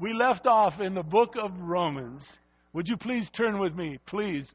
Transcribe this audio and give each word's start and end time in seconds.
we 0.00 0.12
left 0.12 0.46
off 0.46 0.80
in 0.80 0.94
the 0.94 1.02
book 1.02 1.34
of 1.40 1.50
Romans. 1.58 2.22
Would 2.72 2.88
you 2.88 2.96
please 2.96 3.28
turn 3.36 3.58
with 3.58 3.74
me, 3.74 3.98
please? 4.06 4.50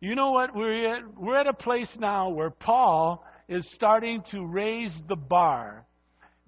You 0.00 0.14
know 0.14 0.30
what? 0.30 0.54
We're 0.54 0.96
at, 0.96 1.02
we're 1.18 1.38
at 1.38 1.46
a 1.46 1.52
place 1.52 1.90
now 1.98 2.28
where 2.28 2.50
Paul 2.50 3.24
is 3.48 3.68
starting 3.74 4.22
to 4.30 4.44
raise 4.44 4.92
the 5.08 5.16
bar. 5.16 5.84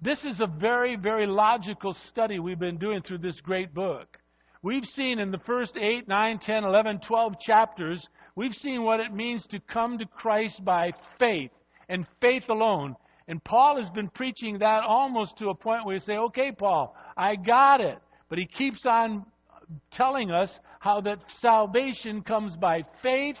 This 0.01 0.23
is 0.23 0.39
a 0.39 0.47
very, 0.47 0.95
very 0.95 1.25
logical 1.25 1.95
study 2.07 2.39
we've 2.39 2.59
been 2.59 2.77
doing 2.77 3.01
through 3.01 3.17
this 3.17 3.41
great 3.41 3.73
book. 3.73 4.17
We've 4.61 4.85
seen 4.85 5.19
in 5.19 5.31
the 5.31 5.39
first 5.39 5.75
8, 5.75 6.07
9, 6.07 6.39
10, 6.39 6.63
11, 6.63 7.01
12 7.05 7.39
chapters, 7.39 8.07
we've 8.35 8.53
seen 8.53 8.83
what 8.83 8.99
it 8.99 9.13
means 9.13 9.45
to 9.47 9.59
come 9.59 9.97
to 9.97 10.05
Christ 10.05 10.63
by 10.63 10.93
faith 11.17 11.51
and 11.89 12.05
faith 12.21 12.43
alone. 12.49 12.95
And 13.27 13.43
Paul 13.43 13.81
has 13.81 13.89
been 13.89 14.09
preaching 14.09 14.59
that 14.59 14.83
almost 14.83 15.37
to 15.37 15.49
a 15.49 15.55
point 15.55 15.85
where 15.85 15.95
you 15.95 16.01
say, 16.01 16.17
okay, 16.17 16.51
Paul, 16.51 16.95
I 17.17 17.35
got 17.35 17.81
it. 17.81 17.99
But 18.29 18.37
he 18.37 18.45
keeps 18.45 18.85
on 18.85 19.25
telling 19.91 20.31
us 20.31 20.49
how 20.79 21.01
that 21.01 21.19
salvation 21.41 22.21
comes 22.21 22.55
by 22.55 22.85
faith 23.01 23.37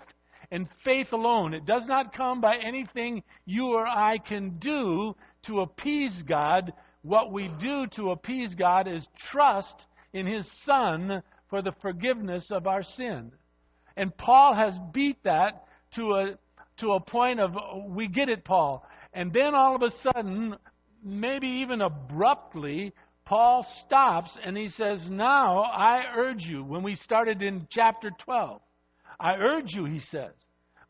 and 0.51 0.67
faith 0.83 1.11
alone. 1.11 1.53
It 1.53 1.65
does 1.65 1.85
not 1.87 2.15
come 2.15 2.41
by 2.41 2.57
anything 2.57 3.23
you 3.45 3.67
or 3.67 3.85
I 3.85 4.17
can 4.17 4.57
do 4.59 5.15
to 5.45 5.61
appease 5.61 6.23
God. 6.27 6.73
What 7.03 7.31
we 7.31 7.49
do 7.59 7.87
to 7.95 8.11
appease 8.11 8.53
God 8.55 8.87
is 8.87 9.07
trust 9.31 9.85
in 10.13 10.25
His 10.25 10.49
Son 10.65 11.23
for 11.49 11.61
the 11.61 11.73
forgiveness 11.81 12.47
of 12.49 12.67
our 12.67 12.83
sin. 12.83 13.31
And 13.95 14.15
Paul 14.17 14.55
has 14.55 14.73
beat 14.93 15.23
that 15.23 15.65
to 15.95 16.13
a, 16.13 16.37
to 16.79 16.91
a 16.93 16.99
point 16.99 17.39
of, 17.39 17.55
we 17.87 18.07
get 18.07 18.29
it, 18.29 18.43
Paul. 18.43 18.85
And 19.13 19.33
then 19.33 19.55
all 19.55 19.75
of 19.75 19.81
a 19.81 19.91
sudden, 20.03 20.55
maybe 21.03 21.47
even 21.47 21.81
abruptly, 21.81 22.93
Paul 23.29 23.63
stops 23.85 24.31
and 24.43 24.57
he 24.57 24.69
says, 24.69 25.05
Now 25.07 25.61
I 25.61 26.01
urge 26.17 26.41
you, 26.41 26.63
when 26.63 26.81
we 26.81 26.95
started 26.95 27.43
in 27.43 27.67
chapter 27.69 28.09
12, 28.25 28.59
I 29.19 29.35
urge 29.35 29.71
you, 29.71 29.85
he 29.85 29.99
says, 30.11 30.31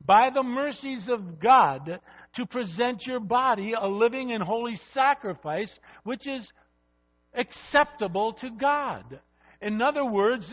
by 0.05 0.29
the 0.33 0.41
mercies 0.41 1.09
of 1.09 1.41
God, 1.41 1.99
to 2.35 2.45
present 2.45 3.05
your 3.05 3.19
body 3.19 3.73
a 3.73 3.85
living 3.85 4.31
and 4.31 4.41
holy 4.41 4.79
sacrifice, 4.93 5.69
which 6.03 6.25
is 6.25 6.49
acceptable 7.33 8.31
to 8.39 8.49
God. 8.51 9.19
In 9.61 9.81
other 9.81 10.05
words, 10.05 10.49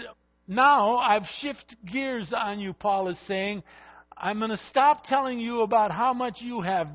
now 0.48 0.96
I've 0.96 1.26
shifted 1.40 1.78
gears 1.86 2.32
on 2.36 2.58
you, 2.58 2.72
Paul 2.72 3.10
is 3.10 3.18
saying. 3.28 3.62
I'm 4.16 4.38
going 4.38 4.50
to 4.50 4.60
stop 4.70 5.04
telling 5.04 5.38
you 5.38 5.60
about 5.60 5.92
how 5.92 6.12
much 6.12 6.40
you 6.40 6.62
have 6.62 6.88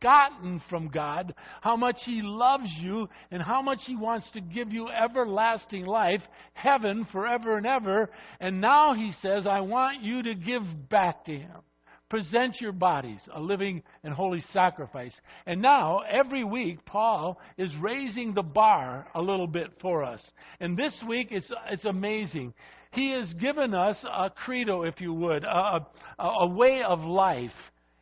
gotten 0.00 0.62
from 0.68 0.88
God, 0.88 1.34
how 1.60 1.76
much 1.76 1.96
He 2.04 2.20
loves 2.22 2.70
you, 2.80 3.08
and 3.30 3.42
how 3.42 3.62
much 3.62 3.80
He 3.86 3.96
wants 3.96 4.30
to 4.32 4.40
give 4.40 4.72
you 4.72 4.88
everlasting 4.88 5.86
life, 5.86 6.22
heaven 6.54 7.06
forever 7.10 7.56
and 7.56 7.66
ever. 7.66 8.10
And 8.40 8.60
now 8.60 8.94
He 8.94 9.12
says, 9.22 9.46
I 9.46 9.60
want 9.60 10.02
you 10.02 10.22
to 10.22 10.34
give 10.34 10.62
back 10.88 11.24
to 11.26 11.32
Him. 11.32 11.60
Present 12.08 12.58
your 12.58 12.72
bodies 12.72 13.20
a 13.34 13.40
living 13.40 13.82
and 14.02 14.14
holy 14.14 14.42
sacrifice. 14.52 15.14
And 15.44 15.60
now, 15.60 16.00
every 16.10 16.42
week, 16.42 16.86
Paul 16.86 17.38
is 17.58 17.70
raising 17.82 18.32
the 18.32 18.42
bar 18.42 19.08
a 19.14 19.20
little 19.20 19.46
bit 19.46 19.72
for 19.82 20.04
us. 20.04 20.26
And 20.58 20.74
this 20.74 20.94
week, 21.06 21.28
it's, 21.30 21.50
it's 21.70 21.84
amazing. 21.84 22.54
He 22.92 23.10
has 23.10 23.30
given 23.34 23.74
us 23.74 24.02
a 24.10 24.30
credo, 24.30 24.84
if 24.84 25.02
you 25.02 25.12
would, 25.12 25.44
a, 25.44 25.86
a, 26.18 26.24
a 26.24 26.48
way 26.48 26.82
of 26.82 27.00
life 27.00 27.52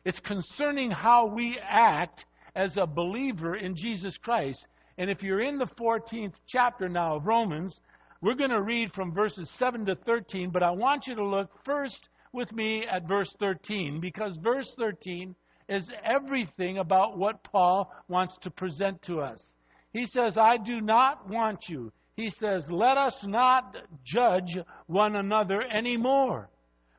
it's 0.07 0.19
concerning 0.21 0.89
how 0.89 1.25
we 1.25 1.59
act 1.61 2.23
as 2.55 2.77
a 2.77 2.87
believer 2.87 3.57
in 3.57 3.75
Jesus 3.75 4.17
Christ. 4.23 4.65
And 4.97 5.09
if 5.09 5.21
you're 5.21 5.41
in 5.41 5.57
the 5.57 5.67
14th 5.77 6.31
chapter 6.47 6.87
now 6.87 7.17
of 7.17 7.25
Romans, 7.25 7.77
we're 8.21 8.35
going 8.35 8.51
to 8.51 8.61
read 8.61 8.93
from 8.93 9.13
verses 9.13 9.51
7 9.59 9.85
to 9.85 9.95
13, 10.05 10.49
but 10.49 10.63
I 10.63 10.71
want 10.71 11.07
you 11.07 11.15
to 11.15 11.25
look 11.25 11.49
first 11.65 12.07
with 12.31 12.49
me 12.53 12.85
at 12.89 13.05
verse 13.05 13.35
13 13.41 13.99
because 13.99 14.37
verse 14.41 14.73
13 14.79 15.35
is 15.67 15.91
everything 16.05 16.77
about 16.77 17.17
what 17.17 17.43
Paul 17.43 17.93
wants 18.07 18.35
to 18.43 18.49
present 18.49 19.01
to 19.07 19.19
us. 19.19 19.45
He 19.91 20.05
says, 20.05 20.37
I 20.37 20.55
do 20.55 20.79
not 20.79 21.29
want 21.29 21.65
you. 21.67 21.91
He 22.15 22.29
says, 22.39 22.63
let 22.69 22.97
us 22.97 23.17
not 23.25 23.75
judge 24.05 24.57
one 24.85 25.17
another 25.17 25.61
anymore, 25.63 26.47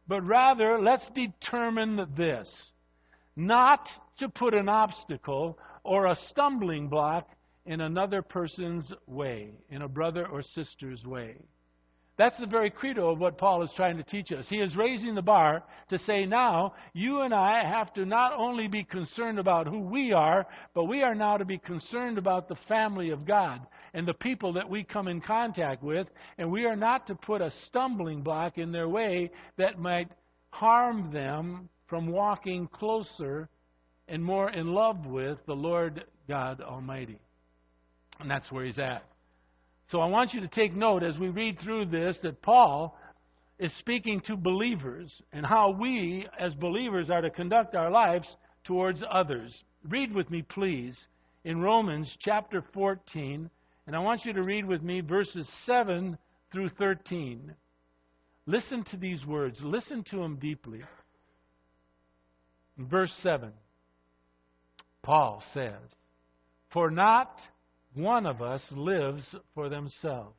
but 0.07 0.27
rather 0.27 0.79
let's 0.79 1.09
determine 1.15 2.07
this 2.15 2.55
not 3.39 3.89
to 4.19 4.29
put 4.29 4.53
an 4.53 4.69
obstacle 4.69 5.57
or 5.85 6.07
a 6.07 6.19
stumbling 6.29 6.89
block 6.89 7.29
in 7.65 7.81
another 7.81 8.21
person's 8.21 8.93
way, 9.07 9.53
in 9.71 9.83
a 9.83 9.89
brother 9.89 10.27
or 10.27 10.43
sister's 10.43 11.05
way. 11.05 11.37
That's 12.17 12.39
the 12.41 12.47
very 12.47 12.69
credo 12.69 13.11
of 13.11 13.21
what 13.21 13.39
Paul 13.39 13.63
is 13.63 13.71
trying 13.77 13.97
to 13.97 14.03
teach 14.03 14.33
us. 14.33 14.45
He 14.49 14.57
is 14.57 14.75
raising 14.75 15.15
the 15.15 15.23
bar 15.23 15.63
to 15.91 15.99
say 16.01 16.27
now, 16.27 16.75
you 16.93 17.21
and 17.21 17.33
I 17.33 17.65
have 17.65 17.95
to 17.95 18.05
not 18.05 18.33
only 18.37 18.67
be 18.67 18.83
concerned 18.83 19.39
about 19.39 19.69
who 19.69 19.79
we 19.79 20.13
are, 20.13 20.45
but 20.75 20.87
we 20.87 21.03
are 21.03 21.15
now 21.15 21.37
to 21.37 21.45
be 21.45 21.59
concerned 21.59 22.19
about 22.19 22.49
the 22.49 22.57
family 22.67 23.11
of 23.11 23.25
God 23.25 23.65
and 23.95 24.05
the 24.05 24.15
people 24.15 24.53
that 24.55 24.69
we 24.69 24.83
come 24.83 25.07
in 25.07 25.21
contact 25.21 25.85
with, 25.85 26.09
and 26.39 26.51
we 26.51 26.65
are 26.65 26.75
not 26.75 27.07
to 27.07 27.15
put 27.15 27.41
a 27.41 27.53
stumbling 27.67 28.23
block 28.23 28.59
in 28.59 28.73
their 28.73 28.89
way 28.89 29.31
that 29.59 29.79
might 29.79 30.11
harm 30.51 31.13
them 31.13 31.69
from 31.89 32.09
walking 32.09 32.69
closer 32.69 33.49
and 34.09 34.25
more 34.25 34.51
in 34.51 34.73
love 34.73 35.07
with 35.07 35.39
the 35.47 35.55
Lord 35.55 36.05
God 36.29 36.61
Almighty. 36.61 37.19
And 38.21 38.31
that's 38.31 38.51
where 38.51 38.65
he's 38.65 38.79
at. 38.79 39.05
So 39.91 40.01
I 40.01 40.07
want 40.07 40.35
you 40.35 40.41
to 40.41 40.49
take 40.49 40.75
note 40.75 41.03
as 41.03 41.17
we 41.19 41.29
read 41.29 41.59
through 41.61 41.87
this 41.87 42.19
that 42.23 42.43
Paul 42.43 42.97
is 43.59 43.73
speaking 43.79 44.21
to 44.27 44.37
believers 44.37 45.23
and 45.33 45.45
how 45.45 45.71
we, 45.71 46.27
as 46.39 46.55
believers, 46.55 47.11
are 47.11 47.23
to 47.23 47.31
conduct 47.31 47.75
our 47.75 47.91
lives 47.91 48.29
towards 48.65 49.03
others. 49.11 49.63
Read 49.89 50.15
with 50.15 50.31
me, 50.31 50.43
please, 50.43 50.99
in 51.45 51.61
Romans 51.61 52.15
chapter 52.21 52.63
14, 52.75 53.49
and 53.87 53.97
I 53.97 53.99
want 54.01 54.25
you 54.25 54.35
to 54.35 54.43
read 54.43 54.67
with 54.67 54.83
me 54.83 55.01
verses 55.01 55.49
7 55.65 56.19
through 56.53 56.71
13. 56.79 57.55
Listen 58.47 58.85
to 58.91 58.97
these 58.97 59.25
words, 59.25 59.59
listen 59.63 60.05
to 60.11 60.19
them 60.19 60.37
deeply. 60.37 60.81
Verse 62.79 63.13
7, 63.23 63.51
Paul 65.03 65.43
says, 65.53 65.73
For 66.73 66.91
not 66.91 67.35
one 67.95 68.25
of 68.25 68.41
us 68.41 68.63
lives 68.71 69.25
for 69.55 69.69
themselves, 69.69 70.37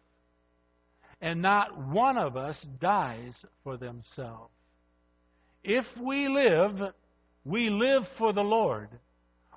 and 1.22 1.42
not 1.42 1.78
one 1.90 2.18
of 2.18 2.38
us 2.38 2.56
dies 2.80 3.34
for 3.64 3.76
themselves. 3.76 4.54
If 5.64 5.86
we 6.02 6.30
live, 6.30 6.94
we 7.44 7.70
live 7.70 8.04
for 8.18 8.32
the 8.32 8.42
Lord. 8.42 8.90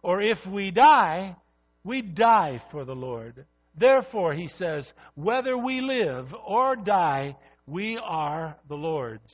Or 0.02 0.20
if 0.20 0.38
we 0.50 0.72
die, 0.72 1.36
we 1.84 2.02
die 2.02 2.60
for 2.72 2.84
the 2.84 2.94
Lord. 2.94 3.46
Therefore, 3.78 4.34
he 4.34 4.48
says, 4.58 4.84
whether 5.14 5.56
we 5.56 5.80
live 5.80 6.26
or 6.44 6.74
die, 6.74 7.36
we 7.66 7.98
are 8.02 8.56
the 8.68 8.74
Lord's. 8.74 9.32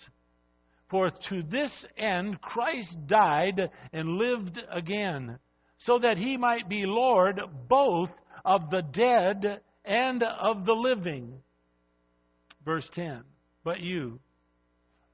For 0.91 1.11
to 1.29 1.43
this 1.43 1.71
end 1.97 2.41
Christ 2.41 2.97
died 3.07 3.71
and 3.93 4.17
lived 4.17 4.59
again, 4.71 5.39
so 5.79 5.99
that 5.99 6.17
he 6.17 6.37
might 6.37 6.69
be 6.69 6.87
Lord 6.87 7.41
both 7.69 8.11
of 8.45 8.71
the 8.71 8.83
dead 8.83 9.61
and 9.85 10.23
of 10.23 10.65
the 10.65 10.75
living. 10.75 11.41
Verse 12.65 12.89
10 12.95 13.23
But 13.65 13.81
you, 13.81 14.21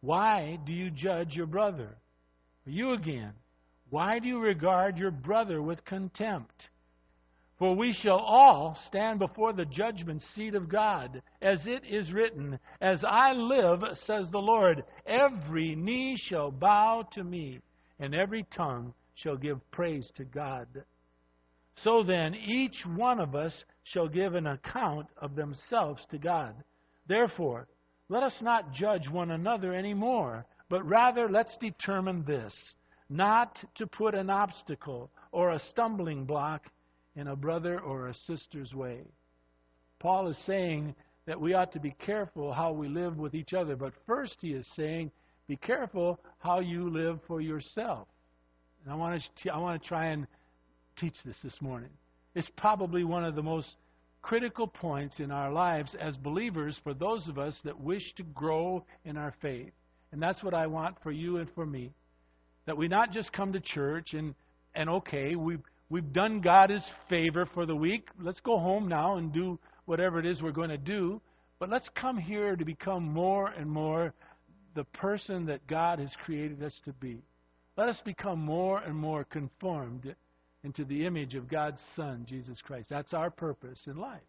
why 0.00 0.58
do 0.64 0.72
you 0.72 0.90
judge 0.90 1.34
your 1.34 1.46
brother? 1.46 1.96
You 2.66 2.92
again, 2.92 3.32
why 3.90 4.18
do 4.18 4.28
you 4.28 4.38
regard 4.38 4.96
your 4.96 5.10
brother 5.10 5.60
with 5.60 5.84
contempt? 5.84 6.68
For 7.58 7.76
we 7.76 7.92
shall 7.92 8.18
all 8.18 8.76
stand 8.88 9.20
before 9.20 9.52
the 9.52 9.64
judgment 9.64 10.22
seat 10.34 10.54
of 10.54 10.68
God. 10.68 11.22
As 11.40 11.64
it 11.66 11.84
is 11.88 12.12
written, 12.12 12.58
As 12.80 13.04
I 13.04 13.32
live, 13.32 13.80
says 14.06 14.28
the 14.30 14.38
Lord, 14.38 14.84
every 15.06 15.76
knee 15.76 16.16
shall 16.16 16.50
bow 16.50 17.06
to 17.12 17.22
me, 17.22 17.60
and 18.00 18.14
every 18.14 18.44
tongue 18.56 18.92
shall 19.14 19.36
give 19.36 19.70
praise 19.70 20.10
to 20.16 20.24
God. 20.24 20.66
So 21.82 22.02
then, 22.02 22.34
each 22.34 22.84
one 22.86 23.20
of 23.20 23.34
us 23.36 23.54
shall 23.84 24.08
give 24.08 24.34
an 24.34 24.46
account 24.46 25.06
of 25.16 25.36
themselves 25.36 26.04
to 26.10 26.18
God. 26.18 26.54
Therefore, 27.06 27.68
let 28.08 28.22
us 28.22 28.36
not 28.42 28.72
judge 28.72 29.08
one 29.08 29.30
another 29.30 29.72
any 29.72 29.94
more, 29.94 30.44
but 30.68 30.84
rather 30.86 31.28
let's 31.28 31.56
determine 31.58 32.24
this 32.24 32.54
not 33.08 33.58
to 33.76 33.86
put 33.86 34.14
an 34.14 34.30
obstacle 34.30 35.10
or 35.30 35.52
a 35.52 35.58
stumbling 35.70 36.24
block 36.24 36.62
in 37.16 37.28
a 37.28 37.36
brother 37.36 37.80
or 37.80 38.08
a 38.08 38.14
sister's 38.26 38.72
way. 38.74 39.02
Paul 40.00 40.28
is 40.28 40.36
saying 40.46 40.94
that 41.26 41.40
we 41.40 41.54
ought 41.54 41.72
to 41.72 41.80
be 41.80 41.94
careful 42.04 42.52
how 42.52 42.72
we 42.72 42.88
live 42.88 43.16
with 43.16 43.34
each 43.34 43.54
other, 43.54 43.76
but 43.76 43.92
first 44.06 44.36
he 44.40 44.52
is 44.52 44.66
saying, 44.76 45.10
be 45.46 45.56
careful 45.56 46.20
how 46.38 46.60
you 46.60 46.90
live 46.90 47.20
for 47.26 47.40
yourself. 47.40 48.08
And 48.82 48.92
I 48.92 48.96
want 48.96 49.22
to, 49.42 49.50
I 49.50 49.58
want 49.58 49.82
to 49.82 49.88
try 49.88 50.06
and 50.06 50.26
teach 50.98 51.14
this 51.24 51.36
this 51.42 51.56
morning. 51.60 51.90
It's 52.34 52.50
probably 52.56 53.04
one 53.04 53.24
of 53.24 53.34
the 53.34 53.42
most 53.42 53.76
critical 54.22 54.66
points 54.66 55.20
in 55.20 55.30
our 55.30 55.52
lives 55.52 55.94
as 56.00 56.16
believers 56.16 56.78
for 56.82 56.94
those 56.94 57.28
of 57.28 57.38
us 57.38 57.54
that 57.64 57.78
wish 57.78 58.14
to 58.16 58.22
grow 58.22 58.84
in 59.04 59.16
our 59.16 59.34
faith. 59.42 59.72
And 60.12 60.22
that's 60.22 60.42
what 60.42 60.54
I 60.54 60.66
want 60.66 60.96
for 61.02 61.12
you 61.12 61.38
and 61.38 61.48
for 61.54 61.66
me. 61.66 61.92
That 62.66 62.76
we 62.76 62.88
not 62.88 63.12
just 63.12 63.32
come 63.32 63.52
to 63.52 63.60
church 63.60 64.14
and, 64.14 64.34
and 64.74 64.88
okay, 64.88 65.34
we've, 65.34 65.60
we've 65.90 66.12
done 66.12 66.40
God 66.40 66.70
his 66.70 66.84
favor 67.08 67.48
for 67.54 67.66
the 67.66 67.76
week. 67.76 68.08
Let's 68.20 68.40
go 68.40 68.58
home 68.58 68.88
now 68.88 69.16
and 69.16 69.32
do 69.32 69.58
whatever 69.86 70.18
it 70.18 70.26
is 70.26 70.42
we're 70.42 70.52
going 70.52 70.70
to 70.70 70.78
do. 70.78 71.20
But 71.58 71.70
let's 71.70 71.88
come 71.94 72.16
here 72.16 72.56
to 72.56 72.64
become 72.64 73.04
more 73.04 73.48
and 73.48 73.70
more 73.70 74.12
the 74.74 74.84
person 74.84 75.46
that 75.46 75.66
God 75.66 75.98
has 75.98 76.10
created 76.24 76.62
us 76.62 76.78
to 76.84 76.92
be. 76.92 77.22
Let 77.76 77.88
us 77.88 78.00
become 78.04 78.40
more 78.40 78.80
and 78.80 78.94
more 78.94 79.24
conformed 79.24 80.14
into 80.62 80.84
the 80.84 81.06
image 81.06 81.34
of 81.34 81.48
God's 81.48 81.80
Son, 81.94 82.26
Jesus 82.28 82.58
Christ. 82.62 82.88
That's 82.88 83.12
our 83.12 83.30
purpose 83.30 83.80
in 83.86 83.96
life. 83.96 84.20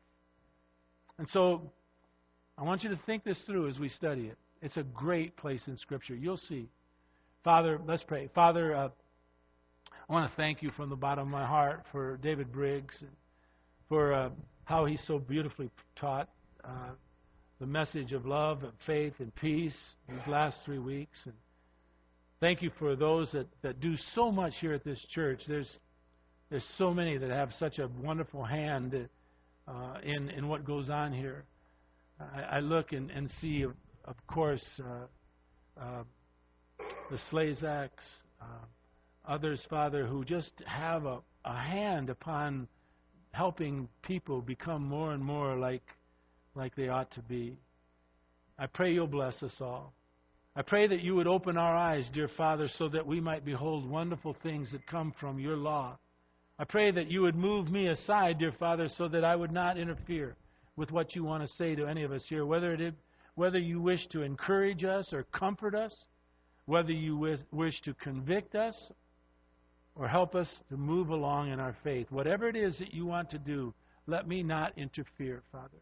And 1.18 1.28
so, 1.30 1.72
I 2.58 2.64
want 2.64 2.84
you 2.84 2.90
to 2.90 3.00
think 3.06 3.24
this 3.24 3.40
through 3.46 3.70
as 3.70 3.80
we 3.80 3.90
study 3.90 4.28
it. 4.28 4.38
It's 4.62 4.78
a 4.78 4.84
great 4.84 5.36
place 5.38 5.62
in 5.68 5.78
Scripture. 5.78 6.16
You'll 6.16 6.38
see. 6.38 6.70
Father, 7.44 7.80
let's 7.86 8.04
pray. 8.04 8.30
Father, 8.34 8.76
uh, 8.76 8.90
I 10.08 10.14
want 10.14 10.30
to 10.30 10.36
thank 10.36 10.62
you 10.62 10.70
from 10.78 10.92
the 10.92 10.96
bottom 10.96 11.24
of 11.24 11.32
my 11.32 11.48
heart 11.48 11.84
for 11.92 12.18
David 12.18 12.52
Briggs 12.52 12.94
for 13.90 14.14
uh, 14.14 14.30
how 14.66 14.86
he 14.86 15.00
so 15.08 15.18
beautifully 15.18 15.72
taught 15.96 16.30
uh, 16.64 16.92
the 17.60 17.66
message 17.66 18.14
of 18.14 18.24
love 18.24 18.62
and 18.62 18.72
faith 18.86 19.14
and 19.18 19.34
peace 19.34 19.76
these 20.08 20.28
last 20.28 20.58
three 20.64 20.78
weeks. 20.78 21.18
And 21.26 21.34
thank 22.40 22.62
you 22.62 22.70
for 22.78 22.96
those 22.96 23.32
that, 23.32 23.48
that 23.64 23.80
do 23.80 23.96
so 24.14 24.32
much 24.32 24.54
here 24.62 24.74
at 24.74 24.84
this 24.84 25.04
church. 25.10 25.42
There's 25.48 25.80
there's 26.52 26.66
so 26.78 26.94
many 26.94 27.18
that 27.18 27.32
have 27.32 27.50
such 27.58 27.80
a 27.80 27.90
wonderful 28.04 28.44
hand 28.44 29.10
uh, 29.68 29.94
in 30.04 30.30
in 30.30 30.48
what 30.48 30.66
goes 30.66 30.88
on 30.88 31.14
here. 31.14 31.46
I, 32.20 32.58
I 32.58 32.60
look 32.60 32.92
and, 32.92 33.10
and 33.10 33.28
see, 33.42 33.64
of, 33.64 33.74
of 34.06 34.16
course, 34.28 34.64
uh, 34.80 35.82
uh, 35.82 36.04
the 37.10 37.18
Slazaks, 37.32 37.90
uh, 38.40 38.66
others, 39.28 39.62
Father, 39.70 40.06
who 40.06 40.26
just 40.26 40.52
have 40.66 41.06
a, 41.06 41.20
a 41.44 41.56
hand 41.56 42.10
upon 42.10 42.68
helping 43.32 43.88
people 44.02 44.42
become 44.42 44.84
more 44.84 45.12
and 45.14 45.24
more 45.24 45.56
like 45.56 45.84
like 46.56 46.76
they 46.76 46.88
ought 46.88 47.12
to 47.12 47.22
be. 47.22 47.58
I 48.58 48.68
pray 48.68 48.94
you'll 48.94 49.08
bless 49.08 49.44
us 49.44 49.56
all. 49.60 49.94
I 50.56 50.62
pray 50.62 50.88
that 50.88 51.02
you 51.02 51.16
would 51.16 51.28
open 51.28 51.58
our 51.58 51.76
eyes, 51.76 52.10
dear 52.14 52.30
Father, 52.38 52.70
so 52.78 52.88
that 52.90 53.06
we 53.06 53.20
might 53.20 53.44
behold 53.44 53.90
wonderful 53.90 54.38
things 54.42 54.72
that 54.72 54.88
come 54.88 55.14
from 55.20 55.38
your 55.38 55.58
law. 55.58 55.98
I 56.58 56.64
pray 56.64 56.92
that 56.92 57.12
you 57.12 57.22
would 57.24 57.36
move 57.36 57.70
me 57.70 57.88
aside, 57.88 58.40
dear 58.40 58.54
Father, 58.58 58.88
so 58.88 59.10
that 59.10 59.26
I 59.26 59.36
would 59.36 59.52
not 59.52 59.78
interfere 59.78 60.38
with 60.78 60.92
what 60.92 61.14
you 61.14 61.26
want 61.26 61.46
to 61.46 61.56
say 61.56 61.76
to 61.76 61.86
any 61.86 62.04
of 62.04 62.14
us 62.14 62.24
here, 62.30 62.46
whether 62.46 62.74
it 62.74 62.94
whether 63.36 63.60
you 63.60 63.82
wish 63.82 64.08
to 64.08 64.22
encourage 64.22 64.86
us 64.86 65.12
or 65.12 65.24
comfort 65.24 65.76
us, 65.76 65.94
whether 66.68 66.94
you 66.94 67.38
wish 67.52 67.82
to 67.82 67.94
convict 67.96 68.56
us 68.56 68.92
or 69.96 70.08
help 70.08 70.36
us 70.36 70.48
to 70.70 70.78
move 70.78 71.10
along 71.10 71.52
in 71.52 71.60
our 71.60 71.76
faith. 71.84 72.08
Whatever 72.10 72.48
it 72.50 72.56
is 72.56 72.78
that 72.80 72.94
you 72.94 73.06
want 73.06 73.30
to 73.32 73.38
do, 73.38 73.74
let 74.08 74.28
me 74.28 74.44
not 74.44 74.78
interfere, 74.78 75.42
Father. 75.52 75.82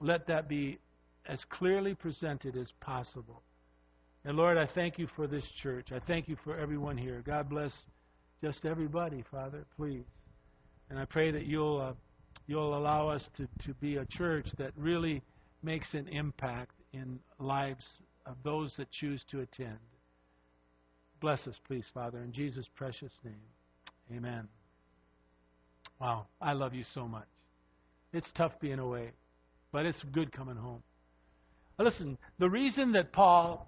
Let 0.00 0.26
that 0.26 0.48
be 0.48 0.78
as 1.26 1.40
clearly 1.50 1.94
presented 1.94 2.56
as 2.56 2.72
possible. 2.80 3.42
And 4.24 4.36
Lord, 4.36 4.58
I 4.58 4.66
thank 4.74 4.98
you 4.98 5.08
for 5.16 5.26
this 5.26 5.44
church. 5.62 5.92
I 5.92 6.00
thank 6.00 6.28
you 6.28 6.36
for 6.44 6.58
everyone 6.58 6.98
here. 6.98 7.22
God 7.24 7.48
bless 7.48 7.72
just 8.42 8.64
everybody, 8.64 9.24
Father, 9.30 9.64
please. 9.76 10.04
And 10.90 10.98
I 10.98 11.04
pray 11.04 11.30
that 11.30 11.46
you'll 11.46 11.80
uh, 11.80 11.92
you'll 12.46 12.76
allow 12.76 13.08
us 13.08 13.26
to, 13.36 13.46
to 13.66 13.74
be 13.74 13.96
a 13.96 14.04
church 14.06 14.46
that 14.58 14.72
really 14.76 15.22
makes 15.62 15.94
an 15.94 16.08
impact 16.08 16.72
in 16.92 17.20
lives 17.38 17.84
of 18.26 18.36
those 18.42 18.74
that 18.76 18.90
choose 18.90 19.24
to 19.30 19.40
attend. 19.40 19.78
Bless 21.20 21.46
us, 21.46 21.54
please, 21.66 21.84
Father, 21.92 22.18
in 22.18 22.32
Jesus' 22.32 22.66
precious 22.76 23.12
name. 23.24 23.34
Amen. 24.16 24.48
Wow, 26.00 26.26
I 26.40 26.52
love 26.52 26.74
you 26.74 26.84
so 26.94 27.06
much. 27.06 27.26
It's 28.12 28.30
tough 28.36 28.52
being 28.60 28.78
away, 28.78 29.10
but 29.70 29.86
it's 29.86 30.02
good 30.12 30.32
coming 30.32 30.56
home. 30.56 30.82
Listen, 31.78 32.18
the 32.38 32.48
reason 32.48 32.92
that 32.92 33.12
Paul 33.12 33.66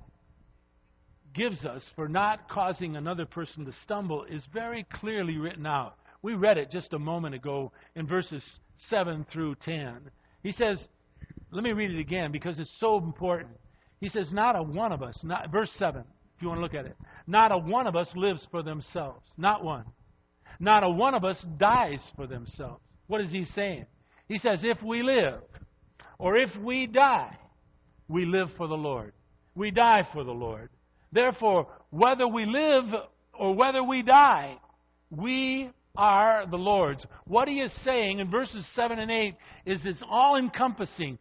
gives 1.35 1.65
us 1.65 1.83
for 1.95 2.09
not 2.09 2.49
causing 2.49 2.97
another 2.97 3.25
person 3.25 3.65
to 3.65 3.73
stumble 3.85 4.25
is 4.25 4.45
very 4.53 4.87
clearly 4.93 5.39
written 5.39 5.67
out. 5.67 5.97
We 6.23 6.35
read 6.35 6.59
it 6.59 6.71
just 6.71 6.93
a 6.93 6.99
moment 6.99 7.35
ago 7.35 7.73
in 7.95 8.07
verses 8.07 8.43
7 8.91 9.27
through 9.33 9.57
10. 9.65 10.11
He 10.43 10.53
says, 10.53 10.87
let 11.53 11.63
me 11.63 11.73
read 11.73 11.91
it 11.91 12.01
again 12.01 12.33
because 12.33 12.59
it's 12.59 12.75
so 12.81 12.97
important. 12.97 13.53
He 14.01 14.09
says, 14.09 14.33
Not 14.33 14.57
a 14.57 14.63
one 14.63 14.91
of 14.91 15.03
us, 15.03 15.19
not, 15.23 15.53
verse 15.53 15.71
7, 15.79 16.03
you 16.43 16.49
want 16.49 16.59
to 16.59 16.63
look 16.63 16.75
at 16.75 16.87
it, 16.87 16.97
not 17.27 17.53
a 17.53 17.59
one 17.59 17.87
of 17.87 17.97
us 17.97 18.09
lives 18.15 18.47
for 18.51 18.63
themselves. 18.63 19.23
Not 19.37 19.65
one. 19.65 19.85
Not 20.59 20.85
a 20.85 20.91
one 20.91 21.15
of 21.15 21.25
us 21.25 21.45
dies 21.59 22.01
for 22.17 22.27
themselves. 22.27 22.81
What 23.07 23.21
is 23.21 23.31
he 23.31 23.45
saying? 23.45 23.87
He 24.29 24.39
says, 24.39 24.61
If 24.63 24.83
we 24.83 25.03
live 25.03 25.41
or 26.19 26.37
if 26.37 26.51
we 26.57 26.87
die, 26.87 27.37
we 28.09 28.25
live 28.25 28.49
for 28.57 28.69
the 28.69 28.75
Lord. 28.75 29.13
We 29.55 29.71
die 29.71 30.07
for 30.13 30.25
the 30.25 30.33
Lord. 30.33 30.71
Therefore, 31.13 31.69
whether 31.91 32.27
we 32.27 32.47
live 32.47 32.85
or 33.35 33.55
whether 33.55 33.83
we 33.83 34.03
die, 34.03 34.57
we 35.11 35.71
are 35.97 36.47
the 36.47 36.57
Lord's. 36.57 37.05
What 37.27 37.49
he 37.49 37.61
is 37.61 37.73
saying 37.85 38.19
in 38.19 38.31
verses 38.31 38.67
7 38.75 38.99
and 38.99 39.11
8 39.11 39.35
is 39.67 39.81
it's 39.85 40.03
all 40.09 40.37
encompassing. 40.37 41.19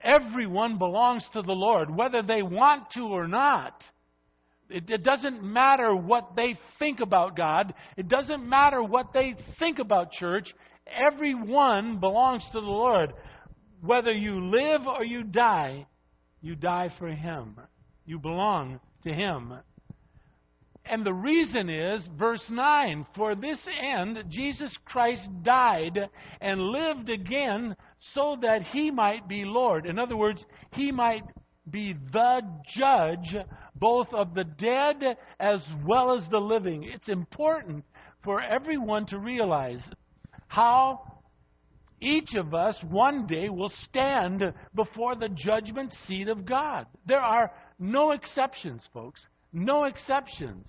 Everyone 0.00 0.78
belongs 0.78 1.26
to 1.32 1.42
the 1.42 1.52
Lord, 1.52 1.94
whether 1.94 2.22
they 2.22 2.42
want 2.42 2.90
to 2.92 3.00
or 3.02 3.26
not. 3.26 3.82
It, 4.70 4.90
it, 4.90 5.02
doesn't 5.02 5.42
matter 5.42 5.94
what 5.94 6.36
they 6.36 6.58
think 6.78 7.00
about 7.00 7.36
God. 7.36 7.72
It 7.96 8.08
doesn't 8.08 8.46
matter 8.46 8.82
what 8.82 9.12
they 9.12 9.34
think 9.58 9.78
about 9.78 10.12
church. 10.12 10.52
Everyone 10.86 11.98
belongs 12.00 12.44
to 12.52 12.60
the 12.60 12.66
Lord. 12.66 13.12
Whether 13.80 14.12
you 14.12 14.50
live 14.50 14.86
or 14.86 15.04
you 15.04 15.22
die, 15.22 15.86
you 16.42 16.54
die 16.54 16.92
for 16.98 17.08
Him. 17.08 17.56
You 18.04 18.18
belong 18.18 18.80
to 19.04 19.12
him. 19.12 19.52
And 20.84 21.04
the 21.04 21.12
reason 21.12 21.68
is, 21.68 22.08
verse 22.18 22.42
9, 22.48 23.06
for 23.14 23.34
this 23.34 23.60
end 23.78 24.24
Jesus 24.30 24.74
Christ 24.86 25.28
died 25.42 26.08
and 26.40 26.60
lived 26.60 27.10
again 27.10 27.76
so 28.14 28.38
that 28.40 28.62
he 28.62 28.90
might 28.90 29.28
be 29.28 29.44
Lord. 29.44 29.84
In 29.84 29.98
other 29.98 30.16
words, 30.16 30.42
he 30.72 30.90
might 30.90 31.24
be 31.70 31.94
the 32.12 32.40
judge 32.76 33.36
both 33.74 34.08
of 34.12 34.34
the 34.34 34.44
dead 34.44 35.16
as 35.38 35.60
well 35.86 36.16
as 36.16 36.22
the 36.30 36.40
living. 36.40 36.84
It's 36.84 37.08
important 37.08 37.84
for 38.24 38.40
everyone 38.40 39.06
to 39.06 39.18
realize 39.18 39.82
how 40.48 41.18
each 42.00 42.34
of 42.34 42.54
us 42.54 42.76
one 42.88 43.26
day 43.26 43.48
will 43.48 43.72
stand 43.88 44.52
before 44.74 45.16
the 45.16 45.28
judgment 45.28 45.92
seat 46.06 46.28
of 46.28 46.44
God. 46.44 46.86
There 47.06 47.20
are 47.20 47.50
no 47.78 48.12
exceptions, 48.12 48.82
folks. 48.92 49.20
No 49.52 49.84
exceptions. 49.84 50.66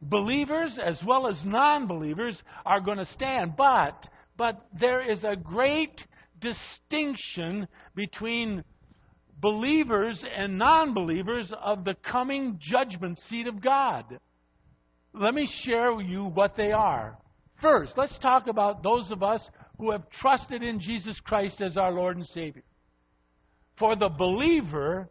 Believers 0.00 0.78
as 0.84 0.98
well 1.06 1.28
as 1.28 1.36
non 1.44 1.86
believers 1.86 2.40
are 2.66 2.80
going 2.80 2.98
to 2.98 3.06
stand, 3.06 3.56
but, 3.56 4.08
but 4.36 4.66
there 4.78 5.00
is 5.00 5.22
a 5.24 5.36
great 5.36 6.04
distinction 6.40 7.68
between 7.94 8.64
believers 9.42 10.24
and 10.34 10.56
non 10.56 10.94
believers 10.94 11.52
of 11.62 11.84
the 11.84 11.96
coming 12.10 12.58
judgment 12.62 13.18
seat 13.28 13.46
of 13.46 13.60
God. 13.60 14.18
Let 15.12 15.34
me 15.34 15.46
share 15.64 15.92
with 15.92 16.06
you 16.06 16.24
what 16.24 16.56
they 16.56 16.72
are. 16.72 17.18
First, 17.60 17.92
let's 17.96 18.16
talk 18.20 18.46
about 18.46 18.82
those 18.82 19.10
of 19.10 19.22
us 19.22 19.42
who 19.78 19.90
have 19.90 20.08
trusted 20.10 20.62
in 20.62 20.80
Jesus 20.80 21.20
Christ 21.24 21.60
as 21.60 21.76
our 21.76 21.92
Lord 21.92 22.16
and 22.16 22.26
Savior. 22.28 22.62
For 23.78 23.96
the 23.96 24.08
believer, 24.08 25.10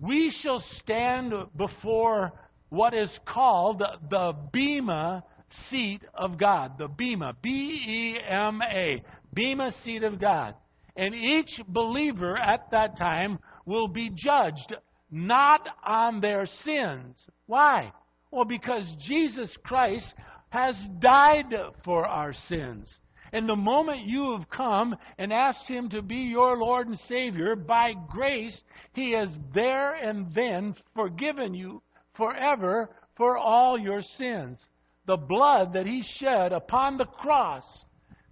we 0.00 0.34
shall 0.42 0.62
stand 0.82 1.32
before 1.56 2.32
what 2.68 2.94
is 2.94 3.10
called 3.26 3.82
the 4.10 4.34
Bema 4.52 5.24
seat 5.70 6.02
of 6.14 6.38
God. 6.38 6.78
The 6.78 6.88
Bema, 6.88 7.34
B 7.42 7.48
E 7.48 8.18
M 8.28 8.60
A, 8.62 9.02
Bema 9.32 9.72
seat 9.84 10.02
of 10.02 10.20
God. 10.20 10.54
And 10.96 11.14
each 11.14 11.60
believer 11.68 12.36
at 12.36 12.70
that 12.72 12.98
time 12.98 13.38
will 13.68 13.86
be 13.86 14.10
judged 14.14 14.74
not 15.10 15.60
on 15.86 16.20
their 16.20 16.46
sins. 16.64 17.22
Why? 17.46 17.92
Well, 18.30 18.46
because 18.46 18.90
Jesus 19.06 19.54
Christ 19.62 20.14
has 20.48 20.74
died 21.00 21.52
for 21.84 22.06
our 22.06 22.32
sins. 22.48 22.90
And 23.30 23.46
the 23.46 23.56
moment 23.56 24.06
you 24.06 24.32
have 24.32 24.48
come 24.48 24.96
and 25.18 25.30
asked 25.30 25.68
Him 25.68 25.90
to 25.90 26.00
be 26.00 26.16
your 26.16 26.56
Lord 26.56 26.88
and 26.88 26.98
Savior, 27.00 27.54
by 27.56 27.92
grace, 28.10 28.58
He 28.94 29.12
has 29.12 29.28
there 29.54 29.92
and 29.94 30.34
then 30.34 30.74
forgiven 30.94 31.52
you 31.52 31.82
forever 32.16 32.88
for 33.18 33.36
all 33.36 33.78
your 33.78 34.00
sins. 34.16 34.58
The 35.06 35.18
blood 35.18 35.74
that 35.74 35.86
He 35.86 36.02
shed 36.16 36.54
upon 36.54 36.96
the 36.96 37.04
cross 37.04 37.64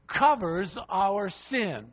covers 0.08 0.74
our 0.88 1.30
sin. 1.50 1.88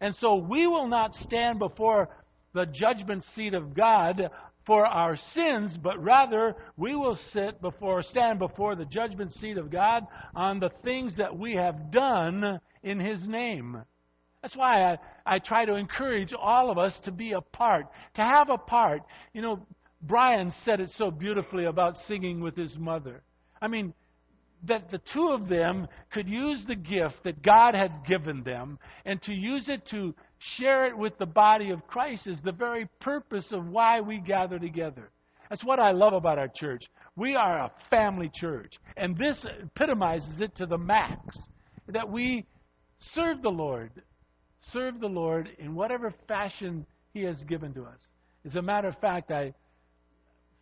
And 0.00 0.14
so 0.16 0.36
we 0.36 0.68
will 0.68 0.86
not 0.86 1.14
stand 1.14 1.58
before 1.58 2.10
the 2.56 2.66
judgment 2.66 3.22
seat 3.34 3.52
of 3.52 3.74
God 3.74 4.30
for 4.66 4.86
our 4.86 5.16
sins, 5.34 5.76
but 5.80 6.02
rather 6.02 6.56
we 6.76 6.96
will 6.96 7.18
sit 7.32 7.60
before, 7.60 8.02
stand 8.02 8.38
before 8.38 8.74
the 8.74 8.86
judgment 8.86 9.32
seat 9.34 9.58
of 9.58 9.70
God 9.70 10.06
on 10.34 10.58
the 10.58 10.70
things 10.82 11.14
that 11.18 11.38
we 11.38 11.54
have 11.54 11.92
done 11.92 12.58
in 12.82 12.98
His 12.98 13.24
name. 13.28 13.82
That's 14.40 14.56
why 14.56 14.92
I, 14.92 14.98
I 15.26 15.38
try 15.38 15.66
to 15.66 15.74
encourage 15.74 16.32
all 16.32 16.70
of 16.70 16.78
us 16.78 16.98
to 17.04 17.12
be 17.12 17.32
a 17.32 17.40
part, 17.40 17.86
to 18.14 18.22
have 18.22 18.48
a 18.48 18.58
part. 18.58 19.02
You 19.34 19.42
know, 19.42 19.66
Brian 20.00 20.52
said 20.64 20.80
it 20.80 20.90
so 20.96 21.10
beautifully 21.10 21.66
about 21.66 21.96
singing 22.08 22.40
with 22.40 22.56
his 22.56 22.76
mother. 22.78 23.22
I 23.60 23.68
mean, 23.68 23.92
that 24.64 24.90
the 24.90 25.00
two 25.12 25.28
of 25.28 25.48
them 25.48 25.88
could 26.12 26.28
use 26.28 26.62
the 26.66 26.76
gift 26.76 27.16
that 27.24 27.42
God 27.42 27.74
had 27.74 28.06
given 28.06 28.42
them 28.42 28.78
and 29.04 29.20
to 29.22 29.32
use 29.32 29.68
it 29.68 29.86
to 29.90 30.14
share 30.38 30.86
it 30.86 30.96
with 30.96 31.16
the 31.18 31.26
body 31.26 31.70
of 31.70 31.86
Christ 31.86 32.26
is 32.26 32.40
the 32.44 32.52
very 32.52 32.88
purpose 33.00 33.46
of 33.52 33.66
why 33.66 34.00
we 34.00 34.18
gather 34.18 34.58
together. 34.58 35.10
That's 35.48 35.64
what 35.64 35.78
I 35.78 35.92
love 35.92 36.12
about 36.12 36.38
our 36.38 36.50
church. 36.54 36.82
We 37.14 37.36
are 37.36 37.58
a 37.58 37.72
family 37.88 38.30
church. 38.34 38.74
And 38.96 39.16
this 39.16 39.44
epitomizes 39.62 40.40
it 40.40 40.56
to 40.56 40.66
the 40.66 40.78
max 40.78 41.38
that 41.88 42.08
we 42.08 42.46
serve 43.14 43.42
the 43.42 43.48
Lord, 43.48 43.90
serve 44.72 45.00
the 45.00 45.06
Lord 45.06 45.48
in 45.58 45.74
whatever 45.74 46.12
fashion 46.26 46.84
He 47.14 47.22
has 47.22 47.36
given 47.48 47.72
to 47.74 47.84
us. 47.84 47.98
As 48.44 48.56
a 48.56 48.62
matter 48.62 48.88
of 48.88 48.98
fact, 48.98 49.30
I 49.30 49.54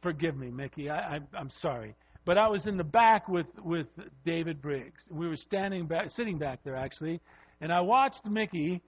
forgive 0.03 0.37
me, 0.37 0.51
Mickey. 0.51 0.91
I, 0.91 1.17
I, 1.17 1.21
I'm 1.37 1.51
sorry. 1.61 1.95
But 2.25 2.39
I 2.39 2.49
was 2.49 2.67
in 2.67 2.77
the 2.77 2.85
back 2.85 3.29
with, 3.29 3.47
with 3.63 3.87
David 4.25 4.63
Briggs. 4.63 5.03
We 5.11 5.29
were 5.29 5.37
standing 5.37 5.87
back, 5.87 6.11
sitting 6.11 6.39
back 6.39 6.61
there 6.65 6.77
actually, 6.77 7.21
and 7.61 7.73
I 7.73 7.81
watched 7.81 8.25
Mickey 8.25 8.83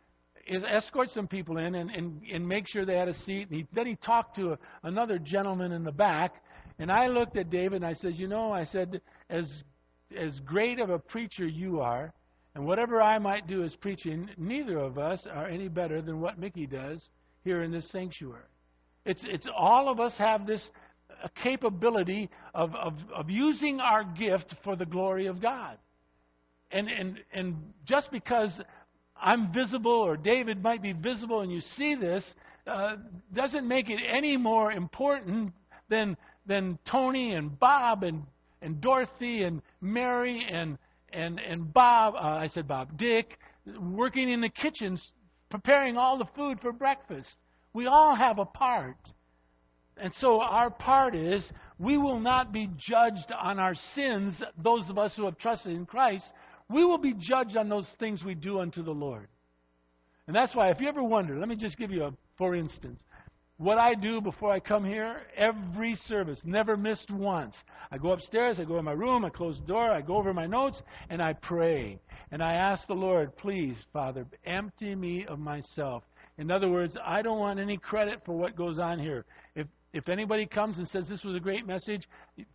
escort 0.48 1.10
some 1.10 1.26
people 1.26 1.58
in 1.58 1.74
and, 1.74 1.90
and, 1.90 2.22
and 2.32 2.46
make 2.46 2.66
sure 2.68 2.84
they 2.84 2.96
had 2.96 3.08
a 3.08 3.18
seat. 3.20 3.48
And 3.50 3.60
he, 3.60 3.66
then 3.74 3.86
he 3.86 3.96
talked 3.96 4.36
to 4.36 4.52
a, 4.52 4.58
another 4.82 5.18
gentleman 5.18 5.72
in 5.72 5.84
the 5.84 5.92
back, 5.92 6.34
and 6.78 6.90
I 6.90 7.08
looked 7.08 7.36
at 7.36 7.50
David 7.50 7.82
and 7.82 7.86
I 7.86 7.94
said, 7.94 8.14
"You 8.16 8.28
know," 8.28 8.52
I 8.52 8.64
said, 8.64 9.00
"as 9.30 9.62
as 10.16 10.38
great 10.40 10.78
of 10.78 10.90
a 10.90 10.98
preacher 10.98 11.46
you 11.46 11.80
are, 11.80 12.12
and 12.54 12.64
whatever 12.66 13.02
I 13.02 13.18
might 13.18 13.46
do 13.46 13.64
as 13.64 13.74
preaching, 13.76 14.28
neither 14.36 14.78
of 14.78 14.98
us 14.98 15.26
are 15.30 15.48
any 15.48 15.68
better 15.68 16.00
than 16.02 16.20
what 16.20 16.38
Mickey 16.38 16.66
does 16.66 17.02
here 17.44 17.62
in 17.62 17.72
this 17.72 17.90
sanctuary. 17.90 18.42
It's 19.04 19.22
it's 19.24 19.48
all 19.56 19.88
of 19.88 20.00
us 20.00 20.14
have 20.18 20.46
this." 20.46 20.62
Uh, 21.22 21.28
capability 21.42 22.28
of, 22.52 22.74
of, 22.74 22.92
of 23.14 23.30
using 23.30 23.80
our 23.80 24.04
gift 24.04 24.54
for 24.64 24.76
the 24.76 24.84
glory 24.84 25.26
of 25.26 25.40
God. 25.40 25.78
And, 26.72 26.88
and, 26.88 27.18
and 27.32 27.72
just 27.86 28.10
because 28.10 28.50
I'm 29.20 29.52
visible 29.52 29.92
or 29.92 30.16
David 30.16 30.62
might 30.62 30.82
be 30.82 30.92
visible 30.92 31.40
and 31.40 31.50
you 31.50 31.60
see 31.76 31.94
this, 31.94 32.24
uh, 32.66 32.96
doesn't 33.34 33.66
make 33.66 33.88
it 33.88 34.00
any 34.06 34.36
more 34.36 34.72
important 34.72 35.52
than, 35.88 36.16
than 36.46 36.78
Tony 36.90 37.34
and 37.34 37.58
Bob 37.58 38.02
and, 38.02 38.22
and 38.62 38.80
Dorothy 38.80 39.42
and 39.42 39.62
Mary 39.80 40.44
and, 40.50 40.78
and, 41.12 41.38
and 41.40 41.72
Bob, 41.72 42.14
uh, 42.14 42.18
I 42.18 42.48
said 42.48 42.68
Bob, 42.68 42.96
Dick, 42.98 43.38
working 43.80 44.28
in 44.28 44.40
the 44.40 44.48
kitchens, 44.48 45.02
preparing 45.50 45.96
all 45.96 46.18
the 46.18 46.28
food 46.36 46.58
for 46.60 46.72
breakfast. 46.72 47.34
We 47.72 47.86
all 47.86 48.14
have 48.14 48.38
a 48.38 48.44
part. 48.44 48.96
And 49.96 50.12
so 50.20 50.40
our 50.40 50.70
part 50.70 51.14
is 51.14 51.42
we 51.78 51.96
will 51.96 52.20
not 52.20 52.52
be 52.52 52.68
judged 52.76 53.32
on 53.32 53.58
our 53.58 53.74
sins, 53.94 54.34
those 54.62 54.88
of 54.90 54.98
us 54.98 55.12
who 55.16 55.24
have 55.24 55.38
trusted 55.38 55.72
in 55.72 55.86
Christ, 55.86 56.24
we 56.68 56.84
will 56.84 56.98
be 56.98 57.14
judged 57.14 57.56
on 57.56 57.68
those 57.68 57.86
things 57.98 58.24
we 58.24 58.34
do 58.34 58.60
unto 58.60 58.82
the 58.82 58.92
Lord. 58.92 59.28
And 60.26 60.34
that's 60.34 60.54
why, 60.54 60.70
if 60.70 60.80
you 60.80 60.88
ever 60.88 61.02
wonder, 61.02 61.38
let 61.38 61.48
me 61.48 61.56
just 61.56 61.76
give 61.78 61.92
you 61.92 62.04
a, 62.04 62.12
for 62.36 62.54
instance, 62.54 62.98
what 63.58 63.78
I 63.78 63.94
do 63.94 64.20
before 64.20 64.52
I 64.52 64.60
come 64.60 64.84
here, 64.84 65.22
every 65.34 65.94
service, 66.08 66.40
never 66.44 66.76
missed 66.76 67.10
once. 67.10 67.54
I 67.90 67.96
go 67.96 68.10
upstairs, 68.10 68.58
I 68.60 68.64
go 68.64 68.78
in 68.78 68.84
my 68.84 68.92
room, 68.92 69.24
I 69.24 69.30
close 69.30 69.58
the 69.58 69.66
door, 69.66 69.90
I 69.90 70.02
go 70.02 70.16
over 70.16 70.34
my 70.34 70.46
notes, 70.46 70.82
and 71.08 71.22
I 71.22 71.32
pray. 71.32 71.98
And 72.32 72.42
I 72.42 72.54
ask 72.54 72.86
the 72.86 72.94
Lord, 72.94 73.34
please, 73.36 73.76
Father, 73.94 74.26
empty 74.44 74.94
me 74.94 75.24
of 75.26 75.38
myself. 75.38 76.02
In 76.36 76.50
other 76.50 76.68
words, 76.68 76.98
I 77.02 77.22
don't 77.22 77.38
want 77.38 77.58
any 77.58 77.78
credit 77.78 78.20
for 78.26 78.36
what 78.36 78.56
goes 78.56 78.78
on 78.78 78.98
here. 78.98 79.24
If 79.96 80.10
anybody 80.10 80.44
comes 80.44 80.76
and 80.76 80.86
says 80.88 81.08
this 81.08 81.24
was 81.24 81.34
a 81.34 81.40
great 81.40 81.66
message, 81.66 82.06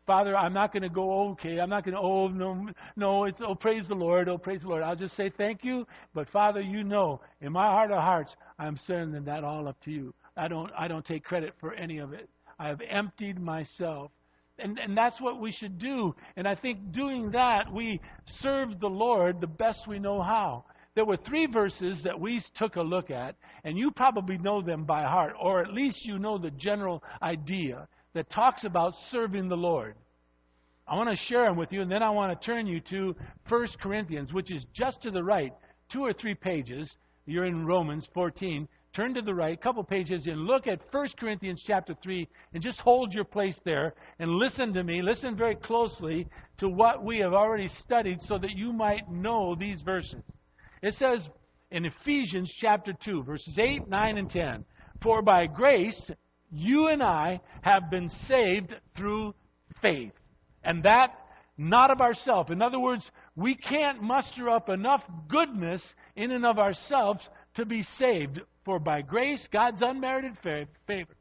Father, 0.06 0.38
I'm 0.38 0.54
not 0.54 0.72
going 0.72 0.84
to 0.84 0.90
go 0.90 1.30
okay. 1.30 1.60
I'm 1.60 1.72
not 1.72 1.84
going 1.84 1.96
to 1.96 2.00
oh 2.00 2.28
no 2.28 2.70
no. 2.96 3.24
It's 3.24 3.40
oh 3.42 3.56
praise 3.56 3.82
the 3.88 3.96
Lord. 3.96 4.30
Oh 4.30 4.38
praise 4.38 4.62
the 4.62 4.68
Lord. 4.68 4.84
I'll 4.84 4.96
just 4.96 5.18
say 5.18 5.32
thank 5.36 5.64
you. 5.64 5.88
But 6.14 6.30
Father, 6.30 6.62
you 6.62 6.84
know, 6.84 7.20
in 7.42 7.52
my 7.52 7.66
heart 7.66 7.90
of 7.90 7.98
hearts, 7.98 8.32
I'm 8.60 8.80
sending 8.86 9.26
that 9.26 9.44
all 9.44 9.68
up 9.68 9.82
to 9.86 9.92
you. 9.92 10.14
I 10.38 10.48
don't 10.48 10.72
I 10.78 10.88
don't 10.88 11.04
take 11.04 11.24
credit 11.24 11.56
for 11.60 11.74
any 11.74 11.98
of 11.98 12.14
it. 12.14 12.30
I 12.60 12.68
have 12.68 12.82
emptied 12.88 13.40
myself. 13.40 14.12
And, 14.60 14.78
and 14.78 14.96
that's 14.96 15.20
what 15.20 15.42
we 15.42 15.52
should 15.52 15.80
do. 15.80 16.14
And 16.36 16.48
I 16.48 16.54
think 16.54 16.92
doing 16.92 17.32
that, 17.32 17.74
we 17.74 18.00
serve 18.42 18.80
the 18.80 18.88
Lord 18.88 19.42
the 19.42 19.48
best 19.48 19.88
we 19.88 19.98
know 19.98 20.22
how 20.22 20.66
there 20.94 21.06
were 21.06 21.18
three 21.18 21.46
verses 21.46 22.02
that 22.04 22.20
we 22.20 22.44
took 22.58 22.76
a 22.76 22.82
look 22.82 23.12
at, 23.12 23.36
and 23.64 23.78
you 23.78 23.92
probably 23.92 24.38
know 24.38 24.62
them 24.62 24.84
by 24.84 25.04
heart, 25.04 25.34
or 25.40 25.62
at 25.62 25.74
least 25.74 26.06
you 26.06 26.20
know 26.20 26.38
the 26.38 26.52
general 26.52 27.02
idea 27.22 27.88
that 28.14 28.30
talks 28.30 28.66
about 28.66 28.94
serving 29.10 29.48
the 29.48 29.56
Lord. 29.56 29.96
I 30.88 30.96
want 30.96 31.10
to 31.10 31.16
share 31.28 31.46
them 31.46 31.56
with 31.56 31.72
you, 31.72 31.82
and 31.82 31.92
then 31.92 32.04
I 32.04 32.10
want 32.10 32.38
to 32.38 32.46
turn 32.46 32.68
you 32.68 32.82
to 32.90 33.16
1 33.48 33.68
Corinthians, 33.82 34.34
which 34.34 34.52
is 34.52 34.66
just 34.74 35.02
to 35.04 35.12
the 35.12 35.24
right, 35.24 35.54
two 35.92 36.04
or 36.04 36.12
three 36.12 36.36
pages. 36.36 36.94
You're 37.26 37.46
in 37.46 37.66
Romans 37.66 38.08
14. 38.14 38.68
Turn 38.94 39.14
to 39.14 39.22
the 39.22 39.34
right, 39.34 39.58
a 39.58 39.62
couple 39.62 39.86
pages, 39.86 40.28
and 40.28 40.42
look 40.42 40.68
at 40.68 40.82
1 40.92 41.08
Corinthians 41.18 41.64
chapter 41.66 41.96
3, 42.04 42.28
and 42.54 42.62
just 42.62 42.82
hold 42.82 43.14
your 43.14 43.24
place 43.24 43.58
there 43.64 43.94
and 44.20 44.32
listen 44.32 44.74
to 44.74 44.84
me. 44.84 45.02
Listen 45.02 45.38
very 45.38 45.56
closely 45.56 46.28
to 46.58 46.68
what 46.68 47.02
we 47.02 47.20
have 47.20 47.32
already 47.32 47.70
studied 47.80 48.20
so 48.24 48.38
that 48.38 48.52
you 48.52 48.74
might 48.74 49.10
know 49.10 49.56
these 49.56 49.82
verses. 49.84 50.22
It 50.82 50.96
says 50.96 51.28
in 51.70 51.86
Ephesians 51.86 52.52
chapter 52.60 52.94
2, 53.06 53.24
verses 53.24 53.58
8, 53.60 53.88
9, 53.88 54.18
and 54.18 54.30
10 54.30 54.66
For 55.04 55.22
by 55.22 55.48
grace 55.48 56.10
you 56.52 56.88
and 56.88 57.04
I 57.04 57.40
have 57.62 57.90
been 57.92 58.10
saved 58.28 58.74
through 58.98 59.34
faith. 59.82 60.12
And 60.64 60.84
that 60.84 61.14
not 61.58 61.92
of 61.92 62.02
ourselves. 62.02 62.50
In 62.52 62.62
other 62.62 62.80
words, 62.80 63.10
we 63.36 63.56
can't 63.56 64.02
muster 64.02 64.50
up 64.50 64.70
enough 64.70 65.04
goodness 65.28 65.82
in 66.16 66.32
and 66.32 66.46
of 66.46 66.58
ourselves 66.58 67.22
to 67.56 67.66
be 67.66 67.84
saved. 67.98 68.42
For 68.66 68.80
by 68.80 69.02
grace, 69.02 69.48
God's 69.52 69.82
unmerited 69.82 70.34
favor. 70.44 71.16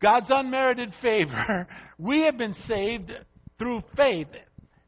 God's 0.00 0.28
unmerited 0.30 0.92
favor, 1.02 1.66
we 1.98 2.22
have 2.22 2.38
been 2.38 2.54
saved 2.66 3.10
through 3.58 3.82
faith. 3.96 4.28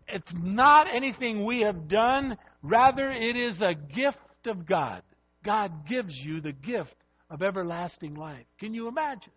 It's 0.06 0.32
not 0.32 0.86
anything 0.92 1.44
we 1.44 1.62
have 1.62 1.88
done 1.88 2.36
Rather, 2.62 3.10
it 3.10 3.36
is 3.36 3.60
a 3.60 3.74
gift 3.74 4.46
of 4.46 4.66
God. 4.66 5.02
God 5.44 5.88
gives 5.88 6.14
you 6.14 6.40
the 6.40 6.52
gift 6.52 6.94
of 7.30 7.42
everlasting 7.42 8.14
life. 8.14 8.46
Can 8.58 8.74
you 8.74 8.88
imagine? 8.88 9.32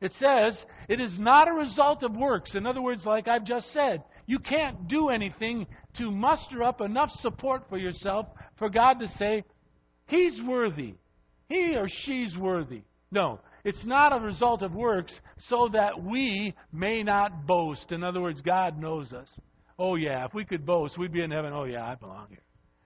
It 0.00 0.12
says 0.18 0.56
it 0.88 1.00
is 1.00 1.18
not 1.18 1.48
a 1.48 1.52
result 1.52 2.02
of 2.02 2.14
works. 2.14 2.54
In 2.54 2.66
other 2.66 2.82
words, 2.82 3.04
like 3.04 3.28
I've 3.28 3.44
just 3.44 3.72
said, 3.72 4.02
you 4.26 4.38
can't 4.38 4.88
do 4.88 5.08
anything 5.08 5.66
to 5.98 6.10
muster 6.10 6.62
up 6.62 6.80
enough 6.80 7.10
support 7.22 7.62
for 7.68 7.78
yourself 7.78 8.26
for 8.58 8.68
God 8.68 8.98
to 9.00 9.08
say, 9.16 9.44
He's 10.06 10.40
worthy. 10.46 10.94
He 11.48 11.76
or 11.76 11.88
she's 11.88 12.36
worthy. 12.36 12.82
No, 13.10 13.40
it's 13.64 13.84
not 13.84 14.16
a 14.16 14.24
result 14.24 14.62
of 14.62 14.72
works 14.72 15.12
so 15.48 15.68
that 15.72 16.02
we 16.02 16.54
may 16.72 17.02
not 17.02 17.46
boast. 17.46 17.90
In 17.90 18.04
other 18.04 18.20
words, 18.20 18.40
God 18.40 18.78
knows 18.78 19.12
us. 19.12 19.28
Oh, 19.78 19.96
yeah, 19.96 20.24
if 20.24 20.34
we 20.34 20.44
could 20.44 20.64
boast, 20.64 20.98
we'd 20.98 21.12
be 21.12 21.22
in 21.22 21.30
heaven. 21.30 21.52
Oh, 21.52 21.64
yeah, 21.64 21.86
I 21.86 21.94
belong 21.94 22.28
here. 22.30 22.38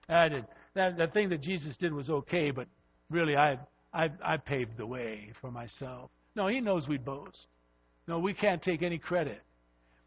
I 0.09 0.27
did. 0.27 0.45
That, 0.73 0.97
that 0.97 1.13
thing 1.13 1.29
that 1.29 1.41
Jesus 1.41 1.75
did 1.77 1.93
was 1.93 2.09
okay, 2.09 2.51
but 2.51 2.67
really, 3.09 3.35
I, 3.35 3.59
I, 3.93 4.09
I 4.23 4.37
paved 4.37 4.77
the 4.77 4.85
way 4.85 5.31
for 5.39 5.51
myself. 5.51 6.09
No, 6.35 6.47
he 6.47 6.59
knows 6.59 6.87
we 6.87 6.97
boast. 6.97 7.47
No, 8.07 8.19
we 8.19 8.33
can't 8.33 8.61
take 8.61 8.83
any 8.83 8.97
credit. 8.97 9.41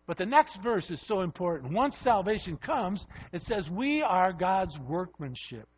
But 0.06 0.18
the 0.18 0.26
next 0.26 0.58
verse 0.62 0.90
is 0.90 1.02
so 1.06 1.22
important. 1.22 1.72
Once 1.72 1.94
salvation 2.02 2.58
comes, 2.58 3.04
it 3.32 3.42
says, 3.42 3.68
We 3.70 4.02
are 4.02 4.32
God's 4.32 4.76
workmanship. 4.86 5.68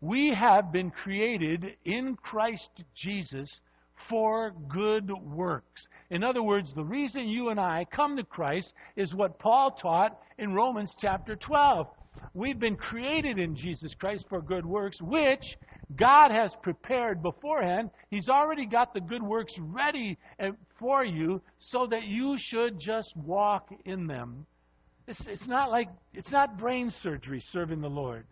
We 0.00 0.34
have 0.34 0.70
been 0.70 0.90
created 0.90 1.76
in 1.84 2.16
Christ 2.16 2.68
Jesus 2.94 3.60
for 4.08 4.52
good 4.68 5.10
works. 5.10 5.86
In 6.10 6.22
other 6.22 6.42
words, 6.42 6.72
the 6.74 6.84
reason 6.84 7.28
you 7.28 7.50
and 7.50 7.58
I 7.58 7.86
come 7.94 8.16
to 8.16 8.24
Christ 8.24 8.72
is 8.96 9.14
what 9.14 9.38
Paul 9.38 9.72
taught 9.80 10.18
in 10.38 10.54
Romans 10.54 10.94
chapter 11.00 11.36
12. 11.36 11.86
We've 12.32 12.58
been 12.58 12.76
created 12.76 13.38
in 13.38 13.56
Jesus 13.56 13.92
Christ 13.98 14.26
for 14.28 14.40
good 14.40 14.64
works, 14.64 15.00
which 15.00 15.56
God 15.96 16.30
has 16.30 16.52
prepared 16.62 17.22
beforehand. 17.22 17.90
He's 18.10 18.28
already 18.28 18.66
got 18.66 18.94
the 18.94 19.00
good 19.00 19.22
works 19.22 19.54
ready 19.58 20.18
eh, 20.38 20.50
for 20.78 21.04
you 21.04 21.40
so 21.58 21.86
that 21.90 22.04
you 22.04 22.36
should 22.38 22.80
just 22.80 23.12
walk 23.16 23.68
in 23.84 24.06
them. 24.06 24.46
It's, 25.06 25.22
it's 25.26 25.46
not 25.46 25.70
like, 25.70 25.88
it's 26.12 26.30
not 26.30 26.58
brain 26.58 26.92
surgery 27.02 27.42
serving 27.52 27.80
the 27.80 27.90
Lord. 27.90 28.26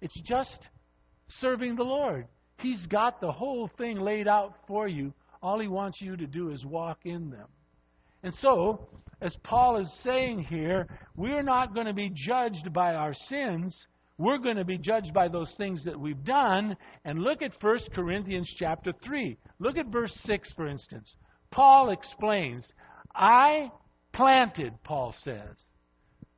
It's 0.00 0.18
just 0.22 0.68
serving 1.40 1.76
the 1.76 1.84
Lord. 1.84 2.26
He's 2.58 2.84
got 2.86 3.20
the 3.20 3.32
whole 3.32 3.70
thing 3.78 4.00
laid 4.00 4.28
out 4.28 4.54
for 4.66 4.88
you. 4.88 5.12
All 5.42 5.60
He 5.60 5.68
wants 5.68 6.00
you 6.00 6.16
to 6.16 6.26
do 6.26 6.50
is 6.50 6.64
walk 6.64 6.98
in 7.04 7.30
them. 7.30 7.46
And 8.22 8.34
so, 8.40 8.88
as 9.20 9.36
Paul 9.44 9.78
is 9.78 9.92
saying 10.02 10.44
here, 10.44 10.86
we're 11.16 11.42
not 11.42 11.74
going 11.74 11.86
to 11.86 11.92
be 11.92 12.10
judged 12.12 12.72
by 12.72 12.94
our 12.94 13.14
sins. 13.28 13.76
We're 14.16 14.38
going 14.38 14.56
to 14.56 14.64
be 14.64 14.78
judged 14.78 15.14
by 15.14 15.28
those 15.28 15.52
things 15.56 15.84
that 15.84 15.98
we've 15.98 16.24
done. 16.24 16.76
And 17.04 17.20
look 17.20 17.42
at 17.42 17.62
1 17.62 17.78
Corinthians 17.94 18.52
chapter 18.56 18.92
3. 19.04 19.36
Look 19.60 19.76
at 19.76 19.86
verse 19.86 20.12
6, 20.24 20.52
for 20.54 20.66
instance. 20.66 21.12
Paul 21.52 21.90
explains, 21.90 22.64
I 23.14 23.70
planted, 24.12 24.74
Paul 24.82 25.14
says, 25.22 25.54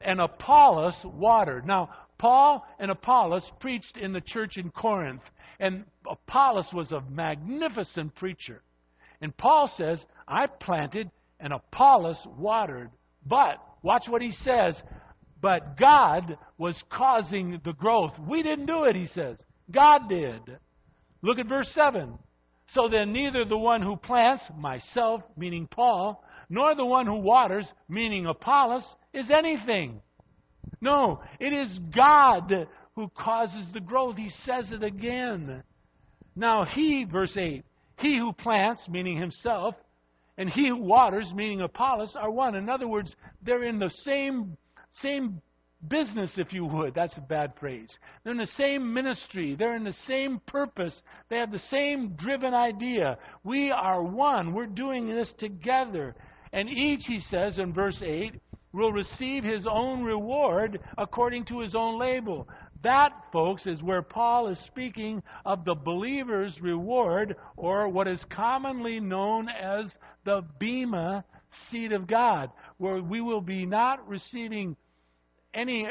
and 0.01 0.21
Apollos 0.21 0.95
watered. 1.05 1.67
Now, 1.67 1.91
Paul 2.19 2.67
and 2.79 2.91
Apollos 2.91 3.51
preached 3.61 3.97
in 3.97 4.13
the 4.13 4.21
church 4.21 4.57
in 4.57 4.71
Corinth, 4.71 5.23
and 5.61 5.85
Apollos 6.11 6.67
was 6.73 6.91
a 6.91 7.03
magnificent 7.03 8.15
preacher. 8.17 8.63
And 9.21 9.37
Paul 9.37 9.71
says, 9.77 10.05
I 10.27 10.47
planted 10.47 11.11
and 11.39 11.53
Apollos 11.53 12.19
watered. 12.39 12.91
But, 13.25 13.57
watch 13.83 14.05
what 14.09 14.23
he 14.23 14.33
says, 14.33 14.81
but 15.41 15.79
God 15.79 16.39
was 16.59 16.83
causing 16.91 17.61
the 17.65 17.75
growth. 17.75 18.13
We 18.19 18.43
didn't 18.43 18.67
do 18.67 18.85
it, 18.85 18.97
he 18.97 19.07
says. 19.09 19.37
God 19.71 20.09
did. 20.09 20.41
Look 21.23 21.39
at 21.39 21.47
verse 21.47 21.71
7. 21.75 22.19
So 22.73 22.89
then, 22.91 23.13
neither 23.13 23.45
the 23.45 23.59
one 23.59 23.83
who 23.83 23.97
plants, 23.97 24.45
myself, 24.57 25.23
meaning 25.37 25.69
Paul, 25.71 26.25
nor 26.49 26.75
the 26.75 26.85
one 26.85 27.07
who 27.07 27.17
waters, 27.17 27.67
meaning 27.89 28.27
Apollos, 28.27 28.85
is 29.13 29.31
anything. 29.31 30.01
No, 30.81 31.21
it 31.39 31.53
is 31.53 31.79
God 31.95 32.67
who 32.97 33.09
causes 33.09 33.67
the 33.73 33.81
growth. 33.81 34.17
He 34.17 34.31
says 34.45 34.71
it 34.73 34.83
again. 34.83 35.63
Now, 36.37 36.65
he, 36.65 37.05
verse 37.05 37.37
8, 37.37 37.65
he 37.99 38.19
who 38.19 38.33
plants, 38.33 38.83
meaning 38.89 39.17
himself, 39.17 39.75
and 40.39 40.49
he 40.49 40.69
who 40.69 40.77
waters, 40.77 41.31
meaning 41.35 41.61
Apollos, 41.61 42.17
are 42.19 42.31
one. 42.31 42.55
In 42.55 42.69
other 42.69 42.89
words, 42.89 43.15
they're 43.43 43.65
in 43.65 43.79
the 43.79 43.91
same, 44.05 44.57
same 45.03 45.43
business, 45.89 46.33
if 46.37 46.53
you 46.53 46.65
would. 46.65 46.95
That's 46.95 47.17
a 47.17 47.23
bad 47.23 47.53
phrase. 47.59 47.91
They're 48.23 48.33
in 48.33 48.39
the 48.39 48.47
same 48.47 48.93
ministry. 48.93 49.55
They're 49.55 49.77
in 49.77 49.85
the 49.85 49.95
same 50.07 50.41
purpose. 50.47 51.01
They 51.29 51.37
have 51.37 51.53
the 51.53 51.63
same 51.71 52.15
driven 52.15 52.55
idea. 52.55 53.19
We 53.45 53.71
are 53.71 54.03
one. 54.03 54.55
We're 54.55 54.67
doing 54.67 55.09
this 55.09 55.33
together. 55.39 56.15
And 56.53 56.69
each, 56.69 57.05
he 57.07 57.21
says 57.31 57.59
in 57.59 57.73
verse 57.73 58.01
8, 58.03 58.35
will 58.73 58.93
receive 58.93 59.45
his 59.45 59.67
own 59.69 60.05
reward 60.05 60.81
according 60.97 61.45
to 61.47 61.61
his 61.61 61.75
own 61.75 61.99
label. 61.99 62.49
That, 62.83 63.13
folks, 63.33 63.67
is 63.67 63.83
where 63.83 64.03
Paul 64.03 64.49
is 64.49 64.59
speaking 64.67 65.23
of 65.45 65.65
the 65.65 65.75
believer's 65.75 66.59
reward, 66.61 67.37
or 67.57 67.89
what 67.89 68.09
is 68.09 68.25
commonly 68.31 69.01
known 69.01 69.49
as 69.49 69.91
the 70.25 70.43
Bema 70.59 71.25
seat 71.71 71.93
of 71.93 72.07
God, 72.07 72.51
where 72.79 73.03
we 73.03 73.21
will 73.21 73.43
be 73.43 73.67
not 73.67 74.09
receiving 74.09 74.77
any 75.53 75.89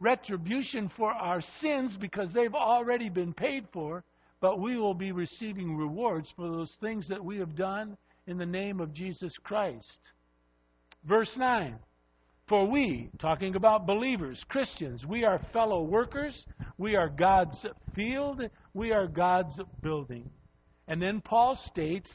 retribution 0.00 0.90
for 0.96 1.12
our 1.12 1.42
sins 1.60 1.96
because 2.00 2.28
they've 2.32 2.54
already 2.54 3.08
been 3.08 3.34
paid 3.34 3.66
for, 3.72 4.04
but 4.40 4.60
we 4.60 4.76
will 4.76 4.94
be 4.94 5.12
receiving 5.12 5.76
rewards 5.76 6.32
for 6.36 6.48
those 6.48 6.72
things 6.80 7.08
that 7.08 7.24
we 7.24 7.38
have 7.38 7.56
done 7.56 7.96
in 8.26 8.38
the 8.38 8.46
name 8.46 8.80
of 8.80 8.92
Jesus 8.92 9.34
Christ. 9.42 9.98
Verse 11.04 11.30
9. 11.36 11.76
For 12.46 12.66
we, 12.66 13.08
talking 13.18 13.56
about 13.56 13.86
believers, 13.86 14.42
Christians, 14.48 15.06
we 15.06 15.24
are 15.24 15.40
fellow 15.52 15.82
workers, 15.82 16.44
we 16.76 16.94
are 16.94 17.08
God's 17.08 17.64
field, 17.94 18.42
we 18.74 18.92
are 18.92 19.06
God's 19.06 19.58
building. 19.82 20.28
And 20.86 21.00
then 21.00 21.22
Paul 21.22 21.58
states 21.64 22.10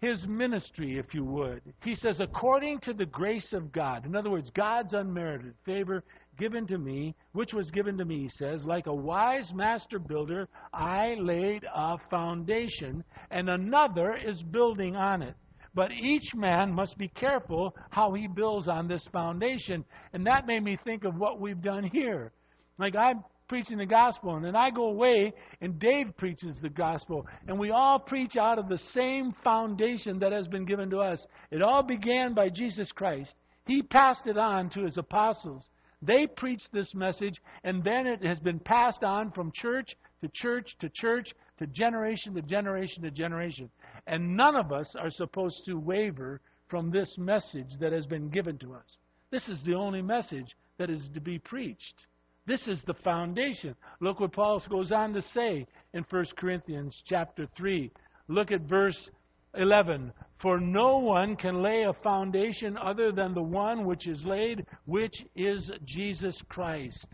his 0.00 0.26
ministry, 0.26 0.98
if 0.98 1.14
you 1.14 1.24
would. 1.24 1.60
He 1.82 1.94
says, 1.94 2.20
according 2.20 2.80
to 2.80 2.92
the 2.92 3.06
grace 3.06 3.52
of 3.52 3.72
God. 3.72 4.06
In 4.06 4.14
other 4.14 4.30
words, 4.30 4.50
God's 4.54 4.92
unmerited 4.92 5.54
favor 5.64 6.02
given 6.38 6.66
to 6.66 6.78
me, 6.78 7.14
which 7.32 7.52
was 7.52 7.70
given 7.70 7.96
to 7.98 8.04
me, 8.04 8.22
he 8.22 8.30
says, 8.36 8.64
like 8.64 8.86
a 8.86 8.94
wise 8.94 9.50
master 9.54 9.98
builder, 9.98 10.48
I 10.72 11.16
laid 11.18 11.64
a 11.74 11.96
foundation, 12.10 13.04
and 13.30 13.48
another 13.48 14.14
is 14.14 14.42
building 14.42 14.96
on 14.96 15.22
it. 15.22 15.34
But 15.76 15.92
each 15.92 16.34
man 16.34 16.72
must 16.72 16.96
be 16.96 17.08
careful 17.08 17.76
how 17.90 18.14
he 18.14 18.26
builds 18.26 18.66
on 18.66 18.88
this 18.88 19.06
foundation. 19.12 19.84
And 20.14 20.26
that 20.26 20.46
made 20.46 20.64
me 20.64 20.78
think 20.82 21.04
of 21.04 21.16
what 21.16 21.38
we've 21.38 21.60
done 21.60 21.84
here. 21.84 22.32
Like 22.78 22.96
I'm 22.96 23.22
preaching 23.46 23.76
the 23.76 23.86
gospel, 23.86 24.36
and 24.36 24.44
then 24.44 24.56
I 24.56 24.70
go 24.70 24.86
away, 24.86 25.34
and 25.60 25.78
Dave 25.78 26.16
preaches 26.16 26.56
the 26.62 26.70
gospel. 26.70 27.26
And 27.46 27.58
we 27.58 27.72
all 27.72 27.98
preach 27.98 28.36
out 28.36 28.58
of 28.58 28.70
the 28.70 28.80
same 28.94 29.34
foundation 29.44 30.18
that 30.20 30.32
has 30.32 30.48
been 30.48 30.64
given 30.64 30.88
to 30.90 30.98
us. 31.00 31.24
It 31.50 31.60
all 31.60 31.82
began 31.82 32.32
by 32.32 32.48
Jesus 32.48 32.90
Christ. 32.90 33.34
He 33.66 33.82
passed 33.82 34.26
it 34.26 34.38
on 34.38 34.70
to 34.70 34.84
his 34.84 34.96
apostles. 34.96 35.62
They 36.00 36.26
preached 36.26 36.72
this 36.72 36.94
message, 36.94 37.36
and 37.64 37.84
then 37.84 38.06
it 38.06 38.24
has 38.24 38.38
been 38.38 38.60
passed 38.60 39.04
on 39.04 39.30
from 39.30 39.52
church 39.54 39.94
to 40.22 40.30
church 40.32 40.74
to 40.80 40.88
church 40.94 41.28
to 41.58 41.66
generation 41.66 42.34
to 42.34 42.42
generation 42.42 43.02
to 43.02 43.10
generation. 43.10 43.70
And 44.06 44.36
none 44.36 44.56
of 44.56 44.72
us 44.72 44.94
are 44.98 45.10
supposed 45.10 45.62
to 45.66 45.78
waver 45.78 46.40
from 46.68 46.90
this 46.90 47.16
message 47.18 47.70
that 47.80 47.92
has 47.92 48.06
been 48.06 48.28
given 48.28 48.58
to 48.58 48.74
us. 48.74 48.96
This 49.30 49.48
is 49.48 49.60
the 49.64 49.74
only 49.74 50.02
message 50.02 50.56
that 50.78 50.90
is 50.90 51.08
to 51.14 51.20
be 51.20 51.38
preached. 51.38 52.06
This 52.46 52.66
is 52.68 52.80
the 52.86 52.94
foundation. 52.94 53.74
Look 54.00 54.20
what 54.20 54.32
Paul 54.32 54.62
goes 54.70 54.92
on 54.92 55.12
to 55.14 55.22
say 55.34 55.66
in 55.94 56.04
1 56.08 56.24
Corinthians 56.38 56.94
chapter 57.06 57.48
3. 57.56 57.90
Look 58.28 58.52
at 58.52 58.62
verse 58.62 59.08
11. 59.54 60.12
For 60.40 60.60
no 60.60 60.98
one 60.98 61.34
can 61.34 61.62
lay 61.62 61.82
a 61.82 61.92
foundation 62.04 62.76
other 62.76 63.10
than 63.10 63.34
the 63.34 63.42
one 63.42 63.84
which 63.84 64.06
is 64.06 64.22
laid, 64.24 64.64
which 64.84 65.24
is 65.34 65.70
Jesus 65.84 66.40
Christ. 66.48 67.06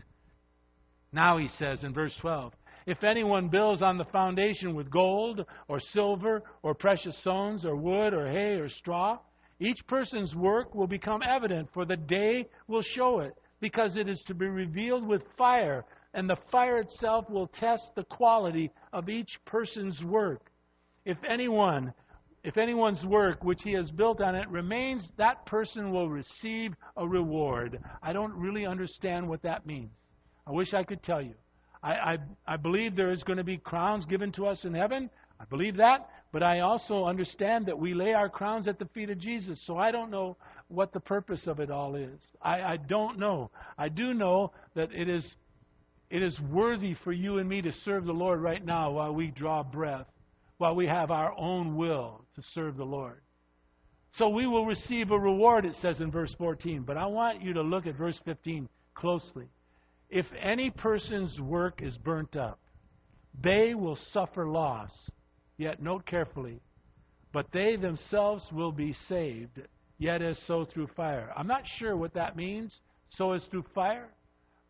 Now 1.11 1.37
he 1.37 1.47
says 1.59 1.83
in 1.83 1.93
verse 1.93 2.15
12, 2.21 2.53
if 2.85 3.03
anyone 3.03 3.49
builds 3.49 3.81
on 3.81 3.97
the 3.97 4.05
foundation 4.05 4.75
with 4.75 4.89
gold 4.89 5.45
or 5.67 5.79
silver 5.79 6.43
or 6.61 6.73
precious 6.73 7.17
stones 7.21 7.65
or 7.65 7.75
wood 7.75 8.13
or 8.13 8.29
hay 8.29 8.55
or 8.55 8.69
straw, 8.69 9.19
each 9.59 9.85
person's 9.87 10.35
work 10.35 10.75
will 10.75 10.87
become 10.87 11.21
evident, 11.23 11.69
for 11.73 11.85
the 11.85 11.95
day 11.95 12.47
will 12.67 12.81
show 12.81 13.19
it, 13.19 13.33
because 13.61 13.95
it 13.95 14.09
is 14.09 14.21
to 14.27 14.33
be 14.33 14.47
revealed 14.47 15.07
with 15.07 15.21
fire, 15.37 15.85
and 16.13 16.29
the 16.29 16.37
fire 16.51 16.79
itself 16.79 17.29
will 17.29 17.47
test 17.47 17.91
the 17.95 18.03
quality 18.03 18.71
of 18.91 19.09
each 19.09 19.39
person's 19.45 20.01
work. 20.03 20.51
If 21.05 21.17
anyone 21.27 21.93
if 22.43 22.57
anyone's 22.57 23.03
work 23.05 23.41
which 23.43 23.61
he 23.63 23.71
has 23.71 23.89
built 23.91 24.19
on 24.21 24.35
it 24.35 24.49
remains, 24.49 25.09
that 25.17 25.45
person 25.45 25.91
will 25.91 26.09
receive 26.09 26.73
a 26.97 27.07
reward. 27.07 27.79
I 28.01 28.11
don't 28.11 28.33
really 28.33 28.65
understand 28.65 29.29
what 29.29 29.41
that 29.43 29.65
means. 29.65 29.91
I 30.45 30.51
wish 30.51 30.73
I 30.73 30.83
could 30.83 31.01
tell 31.03 31.21
you. 31.21 31.35
I, 31.83 31.91
I, 31.91 32.17
I 32.47 32.57
believe 32.57 32.95
there 32.95 33.11
is 33.11 33.21
going 33.23 33.37
to 33.37 33.43
be 33.43 33.57
crowns 33.57 34.05
given 34.05 34.31
to 34.33 34.47
us 34.47 34.63
in 34.63 34.73
heaven. 34.73 35.09
I 35.39 35.45
believe 35.45 35.77
that. 35.77 36.09
But 36.31 36.41
I 36.41 36.61
also 36.61 37.05
understand 37.05 37.67
that 37.67 37.77
we 37.77 37.93
lay 37.93 38.13
our 38.13 38.29
crowns 38.29 38.67
at 38.67 38.79
the 38.79 38.85
feet 38.85 39.09
of 39.09 39.19
Jesus. 39.19 39.61
So 39.67 39.77
I 39.77 39.91
don't 39.91 40.09
know 40.09 40.37
what 40.69 40.93
the 40.93 40.99
purpose 40.99 41.45
of 41.45 41.59
it 41.59 41.69
all 41.69 41.95
is. 41.95 42.19
I, 42.41 42.61
I 42.61 42.77
don't 42.77 43.19
know. 43.19 43.51
I 43.77 43.89
do 43.89 44.13
know 44.13 44.51
that 44.75 44.91
it 44.93 45.09
is, 45.09 45.35
it 46.09 46.23
is 46.23 46.39
worthy 46.49 46.95
for 47.03 47.11
you 47.11 47.37
and 47.37 47.47
me 47.47 47.61
to 47.61 47.71
serve 47.83 48.05
the 48.05 48.13
Lord 48.13 48.41
right 48.41 48.65
now 48.65 48.91
while 48.91 49.13
we 49.13 49.27
draw 49.27 49.61
breath, 49.61 50.07
while 50.57 50.75
we 50.75 50.87
have 50.87 51.11
our 51.11 51.37
own 51.37 51.75
will 51.75 52.25
to 52.35 52.41
serve 52.53 52.77
the 52.77 52.85
Lord. 52.85 53.21
So 54.13 54.29
we 54.29 54.47
will 54.47 54.65
receive 54.65 55.11
a 55.11 55.19
reward, 55.19 55.65
it 55.65 55.75
says 55.81 55.99
in 55.99 56.11
verse 56.11 56.33
14. 56.37 56.83
But 56.83 56.97
I 56.97 57.07
want 57.07 57.41
you 57.41 57.53
to 57.53 57.61
look 57.61 57.87
at 57.87 57.95
verse 57.95 58.19
15 58.25 58.69
closely. 58.95 59.47
If 60.13 60.27
any 60.39 60.69
person's 60.69 61.39
work 61.39 61.81
is 61.81 61.97
burnt 61.97 62.35
up, 62.35 62.59
they 63.43 63.73
will 63.73 63.97
suffer 64.11 64.47
loss. 64.47 64.91
Yet, 65.57 65.81
note 65.81 66.05
carefully, 66.05 66.61
but 67.31 67.47
they 67.51 67.77
themselves 67.77 68.45
will 68.51 68.71
be 68.71 68.95
saved, 69.09 69.59
yet 69.97 70.21
as 70.21 70.37
so 70.45 70.65
through 70.65 70.89
fire. 70.95 71.33
I'm 71.35 71.47
not 71.47 71.63
sure 71.79 71.97
what 71.97 72.13
that 72.13 72.35
means, 72.35 72.79
so 73.17 73.31
as 73.31 73.41
through 73.49 73.65
fire, 73.73 74.07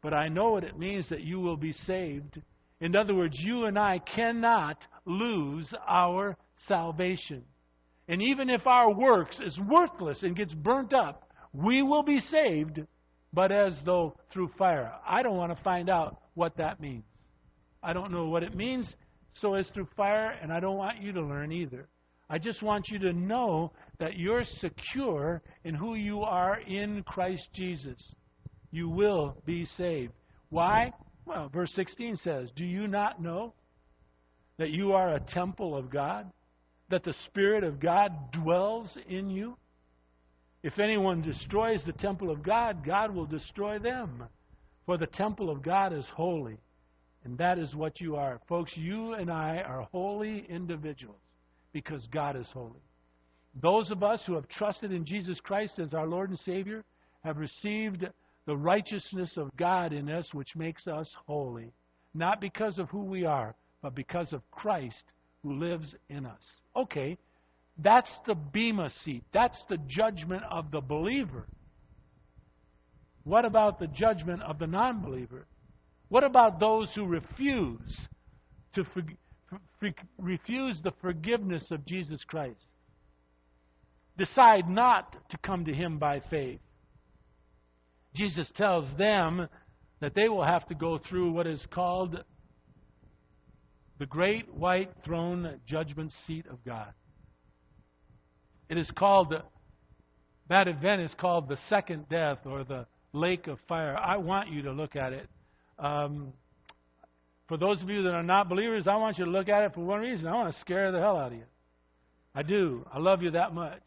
but 0.01 0.13
I 0.13 0.29
know 0.29 0.51
what 0.51 0.63
it 0.63 0.79
means 0.79 1.09
that 1.09 1.23
you 1.23 1.41
will 1.41 1.57
be 1.57 1.73
saved. 1.73 2.41
In 2.79 2.95
other 2.95 3.13
words, 3.13 3.37
you 3.37 3.65
and 3.65 3.77
I 3.77 3.99
cannot 3.99 4.77
lose 5.03 5.67
our 5.85 6.37
salvation. 6.69 7.43
And 8.07 8.21
even 8.21 8.49
if 8.49 8.65
our 8.65 8.93
works 8.93 9.37
is 9.45 9.59
worthless 9.59 10.23
and 10.23 10.37
gets 10.37 10.53
burnt 10.53 10.93
up, 10.93 11.29
we 11.51 11.81
will 11.81 12.03
be 12.03 12.21
saved 12.21 12.79
but 13.33 13.51
as 13.51 13.75
though 13.85 14.15
through 14.31 14.51
fire. 14.57 14.93
I 15.07 15.23
don't 15.23 15.37
want 15.37 15.55
to 15.55 15.63
find 15.63 15.89
out 15.89 16.21
what 16.35 16.57
that 16.57 16.79
means. 16.79 17.03
I 17.81 17.91
don't 17.93 18.11
know 18.11 18.27
what 18.27 18.43
it 18.43 18.55
means, 18.55 18.93
so 19.41 19.55
as 19.55 19.67
through 19.73 19.87
fire, 19.97 20.37
and 20.41 20.53
I 20.53 20.59
don't 20.59 20.77
want 20.77 21.01
you 21.01 21.11
to 21.13 21.21
learn 21.21 21.51
either. 21.51 21.87
I 22.29 22.37
just 22.37 22.63
want 22.63 22.87
you 22.87 22.99
to 22.99 23.13
know 23.13 23.73
that 23.99 24.17
you're 24.17 24.45
secure 24.59 25.41
in 25.63 25.75
who 25.75 25.95
you 25.95 26.21
are 26.21 26.59
in 26.59 27.03
Christ 27.03 27.47
Jesus. 27.53 28.01
You 28.71 28.89
will 28.89 29.35
be 29.45 29.65
saved. 29.77 30.13
Why? 30.49 30.93
Well, 31.25 31.49
verse 31.49 31.71
16 31.75 32.17
says, 32.17 32.49
Do 32.55 32.65
you 32.65 32.87
not 32.87 33.21
know 33.21 33.53
that 34.57 34.69
you 34.69 34.93
are 34.93 35.15
a 35.15 35.19
temple 35.19 35.75
of 35.75 35.89
God? 35.89 36.31
That 36.89 37.03
the 37.03 37.15
Spirit 37.25 37.63
of 37.63 37.79
God 37.79 38.31
dwells 38.31 38.95
in 39.07 39.29
you? 39.29 39.57
If 40.63 40.79
anyone 40.79 41.21
destroys 41.21 41.83
the 41.83 41.91
temple 41.93 42.31
of 42.31 42.41
God, 42.41 42.85
God 42.85 43.13
will 43.13 43.25
destroy 43.25 43.79
them. 43.79 44.23
For 44.85 44.97
the 44.97 45.07
temple 45.07 45.49
of 45.49 45.61
God 45.61 45.93
is 45.93 46.05
holy, 46.13 46.57
and 47.23 47.37
that 47.37 47.59
is 47.59 47.75
what 47.75 48.01
you 48.01 48.15
are. 48.15 48.39
Folks, 48.49 48.75
you 48.75 49.13
and 49.13 49.29
I 49.31 49.57
are 49.57 49.87
holy 49.91 50.45
individuals 50.49 51.19
because 51.73 52.05
God 52.07 52.35
is 52.35 52.47
holy. 52.53 52.81
Those 53.61 53.91
of 53.91 54.03
us 54.03 54.21
who 54.25 54.33
have 54.33 54.47
trusted 54.49 54.91
in 54.91 55.05
Jesus 55.05 55.39
Christ 55.39 55.79
as 55.79 55.93
our 55.93 56.07
Lord 56.07 56.29
and 56.29 56.39
Savior 56.39 56.83
have 57.23 57.37
received 57.37 58.05
the 58.45 58.57
righteousness 58.57 59.37
of 59.37 59.55
God 59.55 59.93
in 59.93 60.09
us, 60.09 60.33
which 60.33 60.55
makes 60.55 60.87
us 60.87 61.09
holy. 61.27 61.71
Not 62.13 62.41
because 62.41 62.77
of 62.79 62.89
who 62.89 63.03
we 63.03 63.25
are, 63.25 63.55
but 63.81 63.95
because 63.95 64.33
of 64.33 64.49
Christ 64.51 65.03
who 65.43 65.53
lives 65.53 65.93
in 66.09 66.25
us. 66.25 66.41
Okay, 66.75 67.17
that's 67.77 68.11
the 68.27 68.35
Bema 68.35 68.89
seat. 69.03 69.23
That's 69.33 69.61
the 69.69 69.77
judgment 69.87 70.43
of 70.49 70.71
the 70.71 70.81
believer. 70.81 71.47
What 73.23 73.45
about 73.45 73.79
the 73.79 73.87
judgment 73.87 74.41
of 74.43 74.59
the 74.59 74.67
non 74.67 75.01
believer? 75.01 75.47
What 76.09 76.23
about 76.23 76.59
those 76.59 76.89
who 76.93 77.05
refuse 77.05 77.97
to 78.75 78.83
for, 78.93 79.01
for, 79.79 79.89
refuse 80.19 80.79
the 80.83 80.93
forgiveness 81.01 81.71
of 81.71 81.85
Jesus 81.85 82.21
Christ? 82.27 82.59
Decide 84.17 84.69
not 84.69 85.15
to 85.29 85.37
come 85.37 85.65
to 85.65 85.73
Him 85.73 85.97
by 85.97 86.21
faith. 86.29 86.59
Jesus 88.15 88.51
tells 88.55 88.85
them 88.97 89.47
that 90.01 90.13
they 90.13 90.29
will 90.29 90.43
have 90.43 90.67
to 90.67 90.75
go 90.75 90.99
through 90.99 91.31
what 91.31 91.47
is 91.47 91.65
called 91.71 92.23
the 93.97 94.05
great 94.05 94.53
white 94.53 94.91
throne 95.03 95.59
judgment 95.65 96.11
seat 96.27 96.45
of 96.47 96.63
God. 96.63 96.93
It 98.73 98.79
is 98.79 98.89
called, 98.89 99.35
that 100.49 100.67
event 100.67 101.01
is 101.03 101.11
called 101.19 101.47
the 101.47 101.59
second 101.69 102.09
death 102.09 102.39
or 102.43 102.63
the 102.63 102.87
lake 103.13 103.45
of 103.45 103.59
fire. 103.67 103.95
I 103.95 104.17
want 104.17 104.49
you 104.49 104.63
to 104.63 104.71
look 104.71 104.95
at 104.95 105.13
it. 105.13 105.29
Um, 105.77 106.33
for 107.47 107.55
those 107.55 107.83
of 107.83 107.89
you 107.91 108.01
that 108.01 108.15
are 108.15 108.23
not 108.23 108.49
believers, 108.49 108.87
I 108.87 108.95
want 108.95 109.19
you 109.19 109.25
to 109.25 109.29
look 109.29 109.47
at 109.47 109.61
it 109.61 109.75
for 109.75 109.81
one 109.81 109.99
reason. 109.99 110.25
I 110.25 110.33
want 110.33 110.55
to 110.55 110.59
scare 110.61 110.91
the 110.91 110.97
hell 110.97 111.17
out 111.17 111.33
of 111.33 111.37
you. 111.37 111.43
I 112.33 112.41
do. 112.41 112.83
I 112.91 112.97
love 112.97 113.21
you 113.21 113.29
that 113.29 113.53
much. 113.53 113.83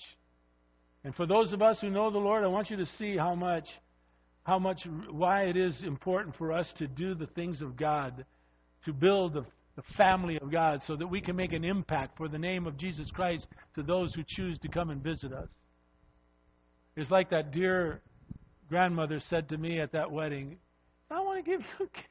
And 1.02 1.12
for 1.16 1.26
those 1.26 1.52
of 1.52 1.62
us 1.62 1.80
who 1.80 1.90
know 1.90 2.12
the 2.12 2.18
Lord, 2.18 2.44
I 2.44 2.46
want 2.46 2.70
you 2.70 2.76
to 2.76 2.86
see 2.96 3.16
how 3.16 3.34
much, 3.34 3.66
how 4.44 4.60
much, 4.60 4.86
why 5.10 5.46
it 5.46 5.56
is 5.56 5.82
important 5.82 6.36
for 6.36 6.52
us 6.52 6.72
to 6.78 6.86
do 6.86 7.16
the 7.16 7.26
things 7.26 7.60
of 7.60 7.76
God, 7.76 8.24
to 8.84 8.92
build 8.92 9.34
the, 9.34 9.46
the 9.76 9.82
family 9.96 10.38
of 10.40 10.50
God, 10.50 10.80
so 10.86 10.96
that 10.96 11.06
we 11.06 11.20
can 11.20 11.36
make 11.36 11.52
an 11.52 11.64
impact 11.64 12.16
for 12.16 12.28
the 12.28 12.38
name 12.38 12.66
of 12.66 12.76
Jesus 12.78 13.10
Christ 13.10 13.46
to 13.74 13.82
those 13.82 14.14
who 14.14 14.24
choose 14.26 14.58
to 14.60 14.68
come 14.68 14.90
and 14.90 15.02
visit 15.02 15.32
us. 15.32 15.48
It's 16.96 17.10
like 17.10 17.30
that 17.30 17.52
dear 17.52 18.00
grandmother 18.68 19.20
said 19.28 19.48
to 19.50 19.58
me 19.58 19.78
at 19.80 19.92
that 19.92 20.10
wedding, 20.10 20.56
I 21.10 21.20
want 21.20 21.44
to 21.44 21.50
give 21.50 21.60
you 21.60 21.86
a 21.86 21.88
kiss. 21.88 22.04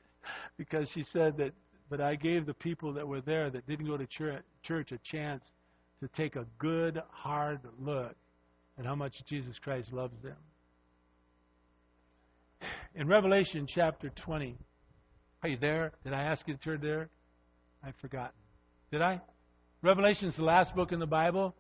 Because 0.58 0.88
she 0.94 1.06
said 1.12 1.38
that, 1.38 1.54
but 1.90 2.02
I 2.02 2.16
gave 2.16 2.46
the 2.46 2.54
people 2.54 2.94
that 2.94 3.08
were 3.08 3.22
there 3.22 3.50
that 3.50 3.68
didn't 3.68 3.86
go 3.86 3.98
to 3.98 4.08
church 4.08 4.92
a 4.92 4.98
chance 5.12 5.44
to 6.00 6.08
take 6.16 6.36
a 6.36 6.46
good, 6.58 7.02
hard 7.12 7.60
look 7.80 8.16
at 8.80 8.86
how 8.86 8.96
much 8.96 9.14
Jesus 9.28 9.56
Christ 9.64 9.94
loves 9.94 10.16
them. 10.24 10.38
In 12.96 13.08
Revelation 13.08 13.68
chapter 13.68 14.10
20, 14.10 14.56
are 15.44 15.50
you 15.50 15.58
there? 15.58 15.92
Did 16.04 16.14
I 16.14 16.24
ask 16.24 16.48
you 16.48 16.56
to 16.56 16.60
turn 16.60 16.80
there? 16.82 17.10
I've 17.86 17.96
forgotten. 18.02 18.32
Did 18.92 19.02
I? 19.02 19.22
Revelation 19.82 20.30
is 20.30 20.36
the 20.36 20.44
last 20.44 20.76
book 20.76 20.92
in 20.92 21.00
the 21.00 21.06
Bible. 21.06 21.56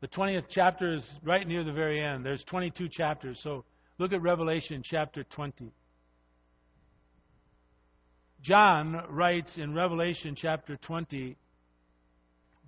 The 0.00 0.08
20th 0.08 0.44
chapter 0.50 0.94
is 0.94 1.02
right 1.22 1.46
near 1.46 1.64
the 1.64 1.72
very 1.72 2.02
end. 2.02 2.24
There's 2.24 2.42
22 2.44 2.88
chapters, 2.88 3.38
so 3.42 3.64
Look 3.98 4.12
at 4.12 4.22
Revelation 4.22 4.82
chapter 4.84 5.24
20. 5.24 5.72
John 8.42 9.02
writes 9.10 9.50
in 9.56 9.74
Revelation 9.74 10.36
chapter 10.40 10.76
20, 10.76 11.36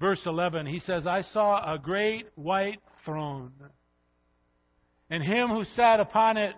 verse 0.01 0.21
11, 0.27 0.67
he 0.67 0.81
says, 0.81 1.07
I 1.07 1.23
saw 1.23 1.73
a 1.73 1.79
great 1.79 2.27
white 2.35 2.81
throne, 3.05 3.53
and 5.09 5.23
him 5.23 5.51
who 5.51 5.63
sat 5.77 6.01
upon 6.01 6.37
it, 6.37 6.55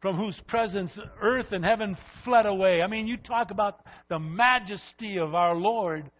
from 0.00 0.16
whose 0.16 0.40
presence 0.46 0.96
earth 1.20 1.50
and 1.50 1.64
heaven 1.64 1.96
fled 2.24 2.46
away. 2.46 2.82
I 2.82 2.86
mean, 2.86 3.06
you 3.06 3.16
talk 3.16 3.50
about 3.50 3.80
the 4.08 4.18
majesty 4.18 5.18
of 5.18 5.34
our 5.34 5.54
Lord. 5.54 6.10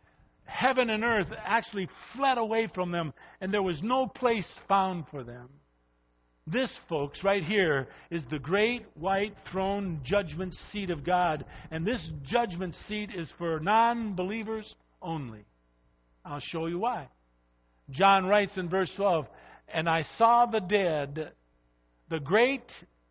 Heaven 0.44 0.90
and 0.90 1.04
earth 1.04 1.28
actually 1.44 1.88
fled 2.16 2.38
away 2.38 2.68
from 2.74 2.90
them, 2.90 3.12
and 3.40 3.52
there 3.52 3.62
was 3.62 3.80
no 3.82 4.06
place 4.06 4.48
found 4.66 5.04
for 5.10 5.22
them. 5.22 5.48
This, 6.50 6.70
folks, 6.88 7.22
right 7.22 7.44
here, 7.44 7.88
is 8.10 8.22
the 8.30 8.38
great 8.38 8.86
white 8.94 9.36
throne 9.52 10.00
judgment 10.02 10.54
seat 10.72 10.88
of 10.88 11.04
God. 11.04 11.44
And 11.70 11.86
this 11.86 12.00
judgment 12.24 12.74
seat 12.88 13.10
is 13.14 13.28
for 13.36 13.60
non 13.60 14.14
believers 14.14 14.74
only. 15.02 15.44
I'll 16.24 16.40
show 16.40 16.66
you 16.66 16.78
why. 16.78 17.08
John 17.90 18.24
writes 18.26 18.52
in 18.56 18.70
verse 18.70 18.90
12, 18.96 19.26
And 19.72 19.88
I 19.88 20.04
saw 20.16 20.46
the 20.46 20.60
dead, 20.60 21.32
the 22.08 22.20
great 22.20 22.64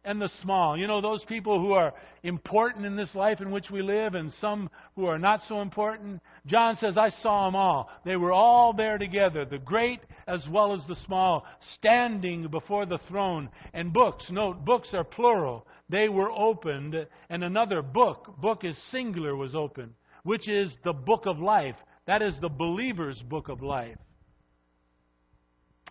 and 0.08 0.22
the 0.22 0.30
small. 0.42 0.78
You 0.78 0.88
know, 0.88 1.02
those 1.02 1.24
people 1.26 1.60
who 1.60 1.74
are 1.74 1.94
important 2.24 2.86
in 2.86 2.96
this 2.96 3.14
life 3.14 3.42
in 3.42 3.52
which 3.52 3.70
we 3.70 3.82
live 3.82 4.16
and 4.16 4.32
some 4.40 4.70
who 4.96 5.06
are 5.06 5.20
not 5.20 5.42
so 5.50 5.60
important. 5.60 6.22
John 6.46 6.78
says, 6.78 6.98
I 6.98 7.10
saw 7.22 7.46
them 7.46 7.56
all. 7.56 7.90
They 8.06 8.16
were 8.16 8.32
all 8.32 8.72
there 8.72 8.98
together, 8.98 9.44
the 9.44 9.58
great 9.58 10.00
as 10.26 10.48
well 10.50 10.74
as 10.74 10.82
the 10.88 10.96
small, 11.06 11.46
standing 11.76 12.48
before 12.48 12.86
the 12.86 13.00
throne. 13.10 13.50
And 13.74 13.92
books, 13.92 14.26
note, 14.30 14.64
books 14.64 14.90
are 14.94 15.04
plural. 15.04 15.68
They 15.90 16.08
were 16.08 16.32
opened, 16.32 16.96
and 17.30 17.44
another 17.44 17.82
book, 17.82 18.34
book 18.42 18.64
is 18.64 18.78
singular, 18.92 19.36
was 19.36 19.56
opened, 19.56 19.94
which 20.24 20.48
is 20.48 20.74
the 20.84 20.94
book 20.94 21.26
of 21.26 21.40
life. 21.40 21.76
That 22.08 22.22
is 22.22 22.36
the 22.40 22.50
believer's 22.50 23.22
book 23.22 23.50
of 23.50 23.62
life. 23.62 23.98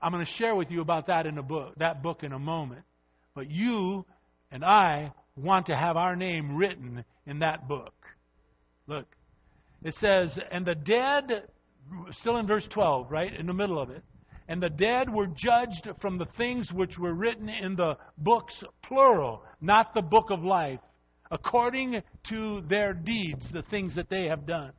I'm 0.01 0.13
going 0.13 0.25
to 0.25 0.33
share 0.33 0.55
with 0.55 0.71
you 0.71 0.81
about 0.81 1.07
that 1.07 1.27
in 1.27 1.37
a 1.37 1.43
book, 1.43 1.75
that 1.79 2.03
book 2.03 2.23
in 2.23 2.33
a 2.33 2.39
moment. 2.39 2.86
But 3.37 3.51
you 3.51 4.07
and 4.51 4.65
I 4.65 5.13
want 5.37 5.67
to 5.67 5.77
have 5.77 5.99
our 5.99 6.17
name 6.17 6.57
written 6.57 7.05
in 7.27 7.41
that 7.41 7.69
book. 7.69 7.93
Look, 8.87 9.05
it 9.85 9.95
says, 10.01 10.37
and 10.51 10.65
the 10.65 10.75
dead, 10.75 11.43
still 12.21 12.39
in 12.39 12.47
verse 12.47 12.67
12, 12.73 13.11
right, 13.11 13.33
in 13.33 13.47
the 13.47 13.53
middle 13.53 13.79
of 13.79 13.91
it, 13.91 14.03
and 14.49 14.63
the 14.63 14.71
dead 14.71 15.13
were 15.13 15.27
judged 15.27 15.87
from 16.01 16.17
the 16.17 16.29
things 16.39 16.73
which 16.73 16.97
were 16.99 17.13
written 17.13 17.51
in 17.51 17.77
the 17.77 17.99
books, 18.17 18.55
plural, 18.83 19.43
not 19.61 19.93
the 19.93 20.03
book 20.03 20.31
of 20.31 20.43
life, 20.43 20.81
according 21.31 22.03
to 22.31 22.63
their 22.63 22.95
deeds, 22.95 23.45
the 23.53 23.65
things 23.65 23.95
that 23.97 24.09
they 24.09 24.25
have 24.25 24.47
done. 24.47 24.73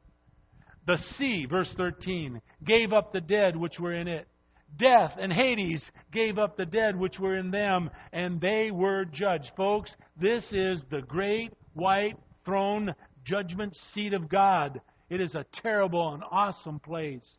The 0.88 0.98
sea, 1.18 1.46
verse 1.46 1.72
13, 1.78 2.42
gave 2.66 2.92
up 2.92 3.14
the 3.14 3.22
dead 3.22 3.56
which 3.56 3.80
were 3.80 3.94
in 3.94 4.08
it 4.08 4.28
death 4.76 5.14
and 5.20 5.32
Hades 5.32 5.84
gave 6.12 6.38
up 6.38 6.58
the 6.58 6.66
dead 6.66 6.98
which 6.98 7.20
were 7.20 7.36
in 7.36 7.52
them, 7.52 7.90
and 8.12 8.40
they 8.42 8.72
were 8.72 9.06
judged. 9.06 9.52
Folks, 9.56 9.92
this 10.20 10.44
is 10.52 10.82
the 10.90 11.02
great 11.02 11.54
white 11.74 12.18
throne 12.46 12.94
judgment 13.26 13.76
seat 13.94 14.14
of 14.14 14.30
God. 14.30 14.82
It 15.10 15.22
is 15.22 15.36
a 15.36 15.46
terrible 15.62 16.14
and 16.14 16.24
awesome 16.32 16.80
place. 16.80 17.36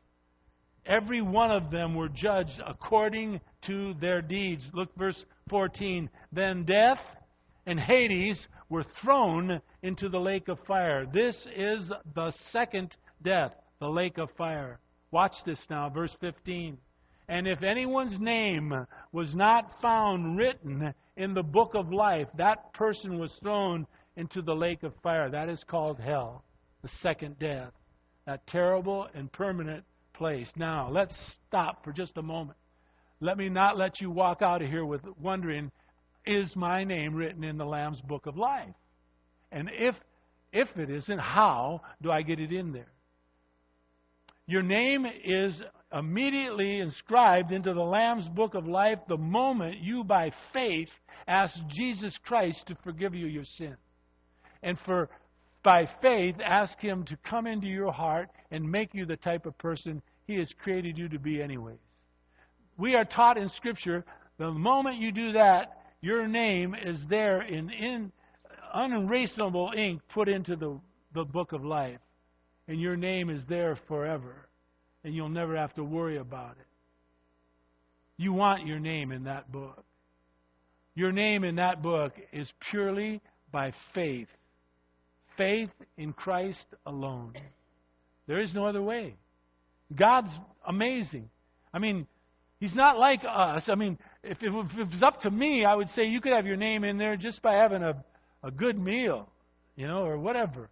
Every 0.87 1.21
one 1.21 1.51
of 1.51 1.71
them 1.71 1.95
were 1.95 2.09
judged 2.09 2.61
according 2.67 3.41
to 3.67 3.95
their 3.95 4.23
deeds. 4.23 4.63
Look, 4.73 4.95
verse 4.97 5.23
14. 5.51 6.09
Then 6.33 6.65
death 6.65 7.01
and 7.67 7.79
Hades 7.79 8.39
were 8.71 8.85
thrown 9.03 9.61
into 9.83 10.09
the 10.09 10.19
lake 10.19 10.49
of 10.49 10.59
fire. 10.67 11.05
This 11.05 11.37
is 11.55 11.91
the 12.15 12.33
second 12.53 12.97
death, 13.23 13.53
the 13.81 13.89
lake 13.89 14.17
of 14.17 14.31
fire. 14.39 14.81
Watch 15.11 15.35
this 15.45 15.61
now, 15.69 15.91
verse 15.91 16.15
15. 16.21 16.79
And 17.29 17.47
if 17.47 17.63
anyone's 17.63 18.19
name 18.19 18.73
was 19.13 19.35
not 19.35 19.81
found 19.83 20.39
written 20.39 20.95
in 21.17 21.35
the 21.35 21.43
book 21.43 21.75
of 21.75 21.93
life, 21.93 22.29
that 22.37 22.73
person 22.73 23.19
was 23.19 23.33
thrown 23.43 23.87
into 24.17 24.41
the 24.41 24.55
lake 24.55 24.83
of 24.83 24.95
fire. 25.03 25.31
That 25.31 25.49
is 25.49 25.63
called 25.69 26.01
hell, 26.01 26.43
the 26.83 26.89
second 27.03 27.39
death. 27.39 27.73
That 28.27 28.47
terrible 28.47 29.09
and 29.15 29.31
permanent 29.33 29.85
place. 30.15 30.51
Now, 30.57 30.89
let's 30.91 31.15
stop 31.49 31.85
for 31.85 31.93
just 31.93 32.17
a 32.17 32.23
moment. 32.23 32.59
Let 33.21 33.37
me 33.37 33.49
not 33.49 33.77
let 33.77 34.01
you 34.01 34.11
walk 34.11 34.43
out 34.43 34.63
of 34.63 34.69
here 34.69 34.85
with 34.85 35.01
wondering, 35.21 35.71
is 36.27 36.55
my 36.55 36.85
name 36.85 37.15
written 37.15 37.45
in 37.45 37.57
the 37.57 37.65
Lamb's 37.65 38.01
book 38.03 38.27
of 38.27 38.37
life? 38.37 38.75
And 39.51 39.71
if 39.73 39.95
if 40.53 40.69
it 40.77 40.91
isn't, 40.91 41.19
how 41.19 41.83
do 42.03 42.11
I 42.11 42.23
get 42.23 42.41
it 42.41 42.53
in 42.53 42.73
there? 42.73 42.91
Your 44.49 44.63
name 44.63 45.07
is 45.25 45.61
immediately 45.93 46.81
inscribed 46.81 47.53
into 47.53 47.75
the 47.75 47.83
Lamb's 47.83 48.27
book 48.29 48.55
of 48.55 48.67
life 48.67 48.99
the 49.07 49.19
moment 49.19 49.77
you, 49.83 50.03
by 50.03 50.33
faith, 50.55 50.89
ask 51.27 51.55
Jesus 51.69 52.17
Christ 52.25 52.65
to 52.67 52.77
forgive 52.83 53.15
you 53.15 53.27
your 53.27 53.45
sin. 53.45 53.77
And 54.63 54.79
for 54.87 55.11
by 55.63 55.87
faith, 56.01 56.37
ask 56.43 56.79
Him 56.79 57.05
to 57.05 57.19
come 57.29 57.47
into 57.47 57.67
your 57.67 57.93
heart 57.93 58.31
and 58.51 58.65
make 58.65 58.95
you 58.95 59.05
the 59.05 59.19
type 59.19 59.45
of 59.45 59.57
person 59.59 60.01
He 60.27 60.37
has 60.37 60.49
created 60.63 60.97
you 60.97 61.11
to 61.11 61.19
be, 61.19 61.43
anyways. 61.43 61.77
We 62.79 62.95
are 62.95 63.05
taught 63.05 63.37
in 63.37 63.51
Scripture 63.51 64.03
the 64.39 64.51
moment 64.51 64.97
you 64.97 65.13
do 65.13 65.33
that, 65.33 65.83
your 66.01 66.27
name 66.27 66.75
is 66.75 66.99
there 67.11 67.43
in, 67.43 67.69
in 67.69 68.13
unerasable 68.73 69.73
ink 69.77 70.01
put 70.15 70.27
into 70.27 70.57
the, 70.57 70.81
the 71.13 71.25
book 71.25 71.53
of 71.53 71.63
life. 71.63 71.99
And 72.69 72.81
your 72.81 72.97
name 72.97 73.31
is 73.31 73.41
there 73.49 73.79
forever. 73.89 74.49
And 75.03 75.15
you'll 75.15 75.31
never 75.31 75.57
have 75.57 75.75
to 75.75 75.85
worry 75.85 76.19
about 76.19 76.53
it. 76.61 76.67
You 78.19 78.33
want 78.33 78.67
your 78.67 78.79
name 78.79 79.11
in 79.11 79.25
that 79.25 79.51
book. 79.51 79.85
Your 80.95 81.13
name 81.13 81.45
in 81.45 81.57
that 81.57 81.83
book 81.83 82.13
is 82.33 82.51
purely 82.71 83.21
by 83.53 83.73
faith. 83.95 84.29
Faith 85.37 85.71
in 85.97 86.13
Christ 86.13 86.65
alone. 86.85 87.35
There 88.27 88.41
is 88.41 88.53
no 88.53 88.67
other 88.67 88.83
way. 88.83 89.15
God's 89.95 90.33
amazing. 90.67 91.31
I 91.73 91.79
mean, 91.79 92.07
He's 92.61 92.75
not 92.75 92.99
like 92.99 93.21
us. 93.23 93.63
I 93.69 93.77
mean, 93.77 93.99
if 94.25 94.43
it, 94.43 94.51
was 94.51 95.03
up 95.03 95.21
to 95.23 95.31
me, 95.31 95.65
I 95.65 95.77
would 95.77 95.89
say 95.91 96.07
you 96.07 96.21
could 96.21 96.33
have 96.33 96.45
your 96.45 96.57
name 96.57 96.83
in 96.83 96.99
there 96.99 97.17
just 97.17 97.41
by 97.41 97.55
having 97.55 97.85
a, 97.85 98.05
a 98.43 98.51
good 98.51 98.77
meal, 98.77 99.29
you 99.77 99.87
know, 99.87 100.05
or 100.05 100.19
whatever. 100.19 100.69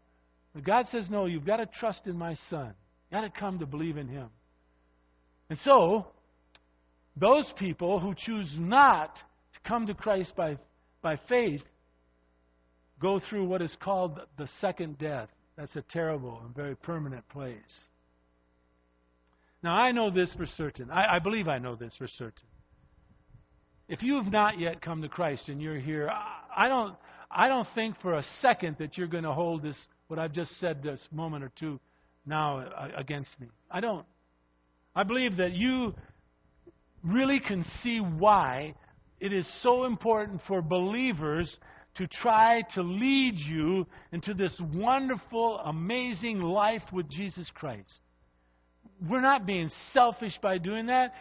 But 0.57 0.65
God 0.65 0.87
says, 0.91 1.05
no, 1.11 1.27
you've 1.27 1.45
got 1.45 1.59
to 1.59 1.67
trust 1.67 2.07
in 2.07 2.17
my 2.17 2.35
Son. 2.49 2.73
You've 3.11 3.21
got 3.21 3.35
to 3.35 3.41
come 3.41 3.59
to 3.59 3.67
believe 3.67 3.99
in 3.99 4.09
Him. 4.09 4.31
And 5.51 5.59
so, 5.65 6.07
those 7.15 7.53
people 7.59 8.01
who 8.01 8.15
choose 8.17 8.51
not 8.59 9.15
to 9.17 9.69
come 9.69 9.87
to 9.87 9.93
Christ 9.93 10.35
by, 10.35 10.57
by 11.03 11.21
faith 11.29 11.61
go 13.03 13.21
through 13.29 13.45
what 13.45 13.61
is 13.61 13.77
called 13.83 14.19
the 14.39 14.49
second 14.63 14.97
death. 14.97 15.29
That's 15.59 15.77
a 15.77 15.85
terrible 15.91 16.41
and 16.43 16.57
very 16.57 16.75
permanent 16.75 17.29
place. 17.29 17.59
Now, 19.63 19.75
I 19.75 19.93
know 19.93 20.11
this 20.11 20.33
for 20.39 20.47
certain. 20.57 20.91
I, 20.91 21.17
I 21.17 21.19
believe 21.19 21.49
I 21.49 21.59
know 21.59 21.77
this 21.77 21.93
for 21.99 22.09
certain. 22.09 22.49
If 23.91 24.03
you 24.03 24.17
have 24.17 24.33
not 24.33 24.59
yet 24.59 24.81
come 24.81 25.03
to 25.03 25.09
Christ 25.11 25.51
and 25.51 25.61
you're 25.61 25.79
here, 25.79 26.11
I 26.57 26.69
don't, 26.69 26.97
I 27.31 27.49
don't 27.49 27.69
think 27.75 28.01
for 28.01 28.15
a 28.15 28.25
second 28.41 28.77
that 28.79 28.97
you're 28.97 29.07
going 29.07 29.25
to 29.25 29.35
hold 29.35 29.63
this, 29.63 29.77
what 30.09 30.19
I've 30.19 30.33
just 30.33 30.59
said 30.61 30.83
this 30.83 31.01
moment 31.11 31.45
or 31.45 31.53
two 31.59 31.81
now 32.25 32.59
uh, 32.59 32.89
against 32.97 33.31
me. 33.41 33.49
I 33.71 33.81
don't. 33.81 34.05
I 34.95 35.03
believe 35.03 35.37
that 35.37 35.53
you 35.53 35.95
really 37.03 37.41
can 37.41 37.65
see 37.83 37.99
why 37.99 38.75
it 39.21 39.33
is 39.33 39.47
so 39.63 39.85
important 39.85 40.41
for 40.47 40.63
believers 40.63 41.57
to 41.97 42.07
try 42.07 42.63
to 42.75 42.83
lead 42.83 43.37
you 43.37 43.87
into 44.13 44.35
this 44.35 44.53
wonderful, 44.75 45.59
amazing 45.65 46.41
life 46.41 46.83
with 46.93 47.09
Jesus 47.09 47.51
Christ. 47.55 48.01
We're 49.09 49.21
not 49.21 49.47
being 49.47 49.71
selfish 49.93 50.39
by 50.43 50.59
doing 50.59 50.87
that. 50.87 51.15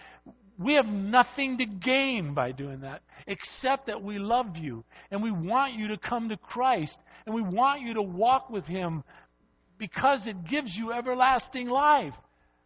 We 0.57 0.75
have 0.75 0.85
nothing 0.85 1.57
to 1.57 1.65
gain 1.65 2.33
by 2.33 2.51
doing 2.51 2.81
that, 2.81 3.01
except 3.27 3.87
that 3.87 4.01
we 4.01 4.19
love 4.19 4.55
you 4.55 4.85
and 5.11 5.21
we 5.21 5.31
want 5.31 5.73
you 5.73 5.89
to 5.89 5.97
come 5.97 6.29
to 6.29 6.37
Christ 6.37 6.97
and 7.25 7.35
we 7.35 7.41
want 7.41 7.81
you 7.81 7.95
to 7.95 8.01
walk 8.01 8.49
with 8.49 8.65
Him 8.65 9.03
because 9.77 10.25
it 10.25 10.47
gives 10.47 10.73
you 10.75 10.93
everlasting 10.93 11.67
life. 11.67 12.13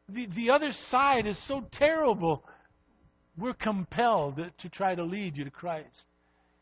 The, 0.08 0.28
the 0.36 0.52
other 0.52 0.71
side 0.89 1.25
is 1.25 1.39
so 1.47 1.65
terrible. 1.73 2.43
We're 3.38 3.54
compelled 3.54 4.38
to 4.60 4.69
try 4.69 4.95
to 4.95 5.04
lead 5.04 5.38
you 5.38 5.45
to 5.45 5.52
Christ. 5.52 6.06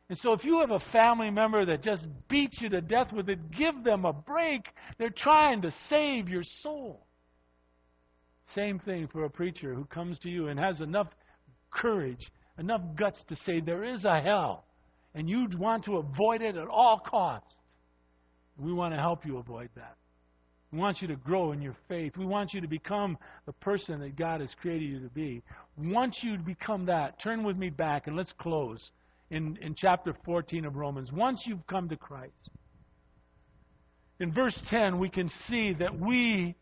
And 0.10 0.18
so 0.20 0.32
if 0.32 0.46
you 0.46 0.62
have 0.62 0.72
a 0.72 0.80
family 0.92 1.30
member 1.30 1.66
that 1.66 1.84
just 1.84 2.08
beats 2.30 2.62
you 2.62 2.70
to 2.70 2.80
death 2.80 3.12
with 3.12 3.30
it, 3.30 3.52
give 3.52 3.84
them 3.84 4.06
a 4.06 4.14
break. 4.14 4.62
They're 4.98 5.10
trying 5.10 5.64
to 5.64 5.74
save 5.90 6.30
your 6.30 6.44
soul. 6.62 7.07
Same 8.56 8.80
thing 8.80 9.08
for 9.08 9.26
a 9.26 9.30
preacher 9.30 9.74
who 9.74 9.86
comes 9.86 10.18
to 10.20 10.30
you 10.30 10.48
and 10.48 10.60
has 10.60 10.82
enough 10.82 11.08
courage, 11.72 12.32
enough 12.58 12.82
guts 12.96 13.24
to 13.30 13.36
say 13.36 13.60
there 13.60 13.84
is 13.84 14.06
a 14.06 14.20
hell, 14.22 14.66
and 15.14 15.30
you 15.30 15.48
want 15.58 15.86
to 15.86 15.98
avoid 15.98 16.42
it 16.42 16.56
at 16.56 16.68
all 16.68 17.00
costs. 17.00 17.56
We 18.58 18.74
want 18.74 18.94
to 18.94 19.00
help 19.00 19.26
you 19.26 19.38
avoid 19.38 19.70
that. 19.76 19.96
We 20.72 20.80
want 20.80 21.02
you 21.02 21.08
to 21.08 21.16
grow 21.16 21.54
in 21.54 21.62
your 21.62 21.76
faith. 21.88 22.18
We 22.18 22.26
want 22.26 22.54
you 22.54 22.60
to 22.60 22.68
become 22.68 23.18
the 23.46 23.54
person 23.54 24.00
that 24.02 24.18
God 24.18 24.42
has 24.42 24.50
created 24.62 24.90
you 24.90 25.00
to 25.00 25.10
be. 25.10 25.42
Once 25.78 26.18
you 26.22 26.38
become 26.38 26.86
that, 26.88 27.22
turn 27.22 27.44
with 27.44 27.56
me 27.56 27.70
back 27.70 28.08
and 28.08 28.18
let's 28.18 28.34
close 28.38 28.92
in, 29.30 29.58
in 29.62 29.76
chapter 29.76 30.16
14 30.26 30.66
of 30.66 30.76
Romans. 30.76 31.12
Once 31.12 31.44
you've 31.46 31.66
come 31.68 31.88
to 31.90 31.96
Christ, 31.96 32.34
in 34.20 34.34
verse 34.34 34.60
10, 34.70 35.00
we 35.00 35.10
can 35.10 35.30
see 35.48 35.74
that 35.74 35.98
we 35.98 36.56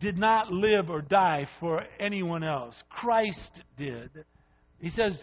did 0.00 0.18
not 0.18 0.52
live 0.52 0.90
or 0.90 1.00
die 1.00 1.48
for 1.60 1.84
anyone 1.98 2.44
else. 2.44 2.74
Christ 2.90 3.62
did. 3.76 4.10
He 4.78 4.90
says, 4.90 5.18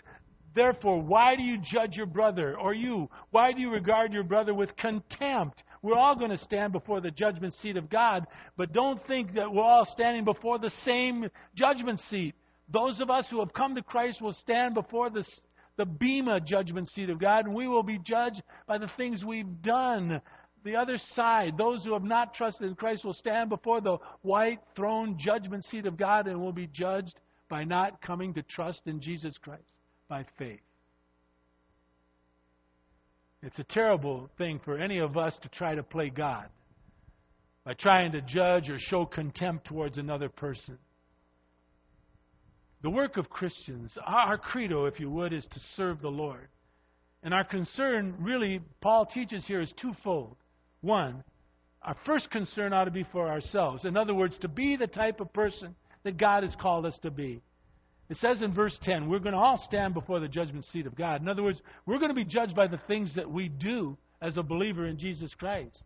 Therefore, 0.56 1.02
why 1.02 1.36
do 1.36 1.42
you 1.42 1.58
judge 1.64 1.96
your 1.96 2.06
brother? 2.06 2.58
Or 2.58 2.74
you, 2.74 3.10
why 3.32 3.52
do 3.54 3.62
you 3.62 3.72
regard 3.72 4.14
your 4.14 4.24
brother 4.24 4.54
with 4.54 4.76
contempt? 4.76 5.64
We're 5.82 5.98
all 5.98 6.16
going 6.16 6.32
to 6.32 6.38
stand 6.38 6.74
before 6.74 7.02
the 7.02 7.12
judgment 7.12 7.54
seat 7.56 7.76
of 7.76 7.90
God, 7.90 8.26
but 8.56 8.72
don't 8.72 9.06
think 9.08 9.34
that 9.34 9.52
we're 9.52 9.64
all 9.64 9.86
standing 9.92 10.24
before 10.24 10.60
the 10.60 10.72
same 10.86 11.28
judgment 11.56 12.00
seat. 12.10 12.36
Those 12.72 13.02
of 13.02 13.10
us 13.10 13.28
who 13.30 13.40
have 13.40 13.54
come 13.54 13.76
to 13.76 13.82
Christ 13.82 14.22
will 14.22 14.34
stand 14.34 14.76
before 14.76 15.10
the, 15.10 15.26
the 15.78 15.86
Bema 15.86 16.40
judgment 16.40 16.88
seat 16.90 17.10
of 17.10 17.20
God, 17.20 17.46
and 17.46 17.54
we 17.54 17.68
will 17.68 17.84
be 17.84 18.00
judged 18.00 18.42
by 18.68 18.78
the 18.78 18.90
things 18.96 19.26
we've 19.26 19.62
done 19.62 20.22
the 20.64 20.76
other 20.76 20.98
side, 21.16 21.58
those 21.58 21.84
who 21.84 21.94
have 21.94 22.04
not 22.04 22.34
trusted 22.34 22.68
in 22.68 22.76
Christ, 22.76 23.04
will 23.04 23.14
stand 23.14 23.50
before 23.50 23.82
the 23.82 23.98
white 24.22 24.60
throne 24.76 25.18
judgment 25.20 25.66
seat 25.66 25.86
of 25.86 25.98
God 25.98 26.28
and 26.28 26.40
will 26.40 26.54
be 26.54 26.68
judged 26.68 27.16
by 27.50 27.64
not 27.64 28.02
coming 28.02 28.34
to 28.34 28.42
trust 28.44 28.82
in 28.86 29.02
Jesus 29.02 29.38
Christ 29.42 29.64
by 30.08 30.26
faith. 30.38 30.62
It's 33.42 33.60
a 33.60 33.66
terrible 33.66 34.30
thing 34.38 34.62
for 34.64 34.78
any 34.78 35.00
of 35.00 35.18
us 35.18 35.36
to 35.42 35.50
try 35.50 35.76
to 35.76 35.84
play 35.84 36.10
God 36.10 36.48
by 37.66 37.74
trying 37.74 38.12
to 38.14 38.22
judge 38.22 38.70
or 38.70 38.78
show 38.80 39.06
contempt 39.06 39.68
towards 39.68 39.98
another 39.98 40.30
person. 40.30 40.78
The 42.84 42.90
work 42.90 43.18
of 43.18 43.30
Christians, 43.30 43.92
our 44.06 44.38
credo, 44.38 44.86
if 44.86 45.00
you 45.00 45.10
would, 45.10 45.34
is 45.34 45.46
to 45.46 45.60
serve 45.76 46.02
the 46.02 46.10
Lord. 46.10 46.48
And 47.24 47.34
our 47.34 47.46
concern, 47.46 48.16
really, 48.20 48.62
Paul 48.82 49.06
teaches 49.06 49.46
here, 49.46 49.62
is 49.62 49.74
twofold. 49.82 50.36
One, 50.84 51.24
our 51.82 51.96
first 52.06 52.30
concern 52.30 52.74
ought 52.74 52.86
to 52.86 52.92
be 52.92 53.06
for 53.14 53.30
ourselves. 53.30 53.86
In 53.86 53.96
other 53.96 54.14
words, 54.14 54.38
to 54.42 54.50
be 54.50 54.76
the 54.76 54.86
type 54.86 55.22
of 55.22 55.32
person 55.32 55.76
that 56.04 56.18
God 56.18 56.44
has 56.44 56.54
called 56.62 56.86
us 56.86 56.98
to 57.04 57.10
be. 57.10 57.42
It 58.10 58.18
says 58.18 58.42
in 58.42 58.54
verse 58.54 58.78
10, 58.84 59.08
we're 59.08 59.20
going 59.20 59.34
to 59.34 59.40
all 59.40 59.64
stand 59.66 59.94
before 59.94 60.20
the 60.20 60.28
judgment 60.28 60.66
seat 60.66 60.86
of 60.86 60.94
God. 60.94 61.22
In 61.22 61.30
other 61.30 61.42
words, 61.42 61.62
we're 61.86 62.00
going 62.00 62.10
to 62.10 62.16
be 62.16 62.26
judged 62.26 62.54
by 62.54 62.68
the 62.68 62.82
things 62.86 63.16
that 63.16 63.32
we 63.32 63.48
do 63.48 63.98
as 64.22 64.36
a 64.36 64.44
believer 64.44 64.86
in 64.86 64.98
Jesus 64.98 65.34
Christ. 65.36 65.84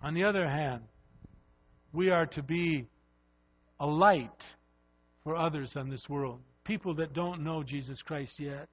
On 0.00 0.14
the 0.14 0.22
other 0.22 0.48
hand, 0.48 0.82
we 1.92 2.10
are 2.10 2.26
to 2.26 2.42
be 2.42 2.86
a 3.80 3.86
light 3.86 4.30
for 5.24 5.34
others 5.34 5.72
in 5.74 5.90
this 5.90 6.08
world. 6.08 6.38
People 6.64 6.94
that 6.94 7.14
don't 7.14 7.42
know 7.42 7.64
Jesus 7.64 8.00
Christ 8.02 8.34
yet, 8.38 8.68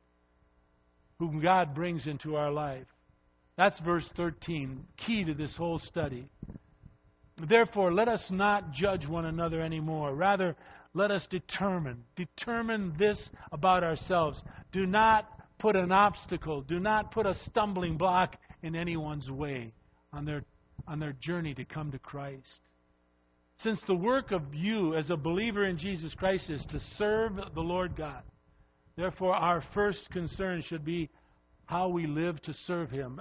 whom 1.17 1.41
God 1.41 1.73
brings 1.73 2.05
into 2.05 2.35
our 2.35 2.51
life. 2.51 2.85
That's 3.59 3.77
verse 3.81 4.09
13, 4.15 4.85
key 5.05 5.25
to 5.25 5.33
this 5.33 5.53
whole 5.57 5.79
study. 5.79 6.29
Therefore, 7.49 7.91
let 7.93 8.07
us 8.07 8.23
not 8.29 8.71
judge 8.71 9.05
one 9.05 9.25
another 9.25 9.61
anymore. 9.61 10.15
Rather, 10.15 10.55
let 10.93 11.11
us 11.11 11.27
determine. 11.29 12.05
Determine 12.15 12.93
this 12.97 13.19
about 13.51 13.83
ourselves. 13.83 14.41
Do 14.71 14.85
not 14.85 15.27
put 15.59 15.75
an 15.75 15.91
obstacle, 15.91 16.61
do 16.61 16.79
not 16.79 17.11
put 17.11 17.25
a 17.25 17.35
stumbling 17.49 17.97
block 17.97 18.37
in 18.63 18.77
anyone's 18.77 19.29
way 19.29 19.73
on 20.13 20.23
their, 20.23 20.45
on 20.87 21.01
their 21.01 21.17
journey 21.19 21.53
to 21.55 21.65
come 21.65 21.91
to 21.91 21.99
Christ. 21.99 22.61
Since 23.61 23.81
the 23.87 23.93
work 23.93 24.31
of 24.31 24.53
you 24.53 24.95
as 24.95 25.09
a 25.09 25.17
believer 25.17 25.65
in 25.65 25.77
Jesus 25.77 26.13
Christ 26.13 26.49
is 26.49 26.65
to 26.69 26.79
serve 26.97 27.33
the 27.53 27.59
Lord 27.59 27.97
God, 27.97 28.23
therefore 28.95 29.35
our 29.35 29.61
first 29.73 30.09
concern 30.11 30.63
should 30.65 30.85
be 30.85 31.09
how 31.65 31.89
we 31.89 32.07
live 32.07 32.41
to 32.43 32.53
serve 32.65 32.89
Him 32.89 33.19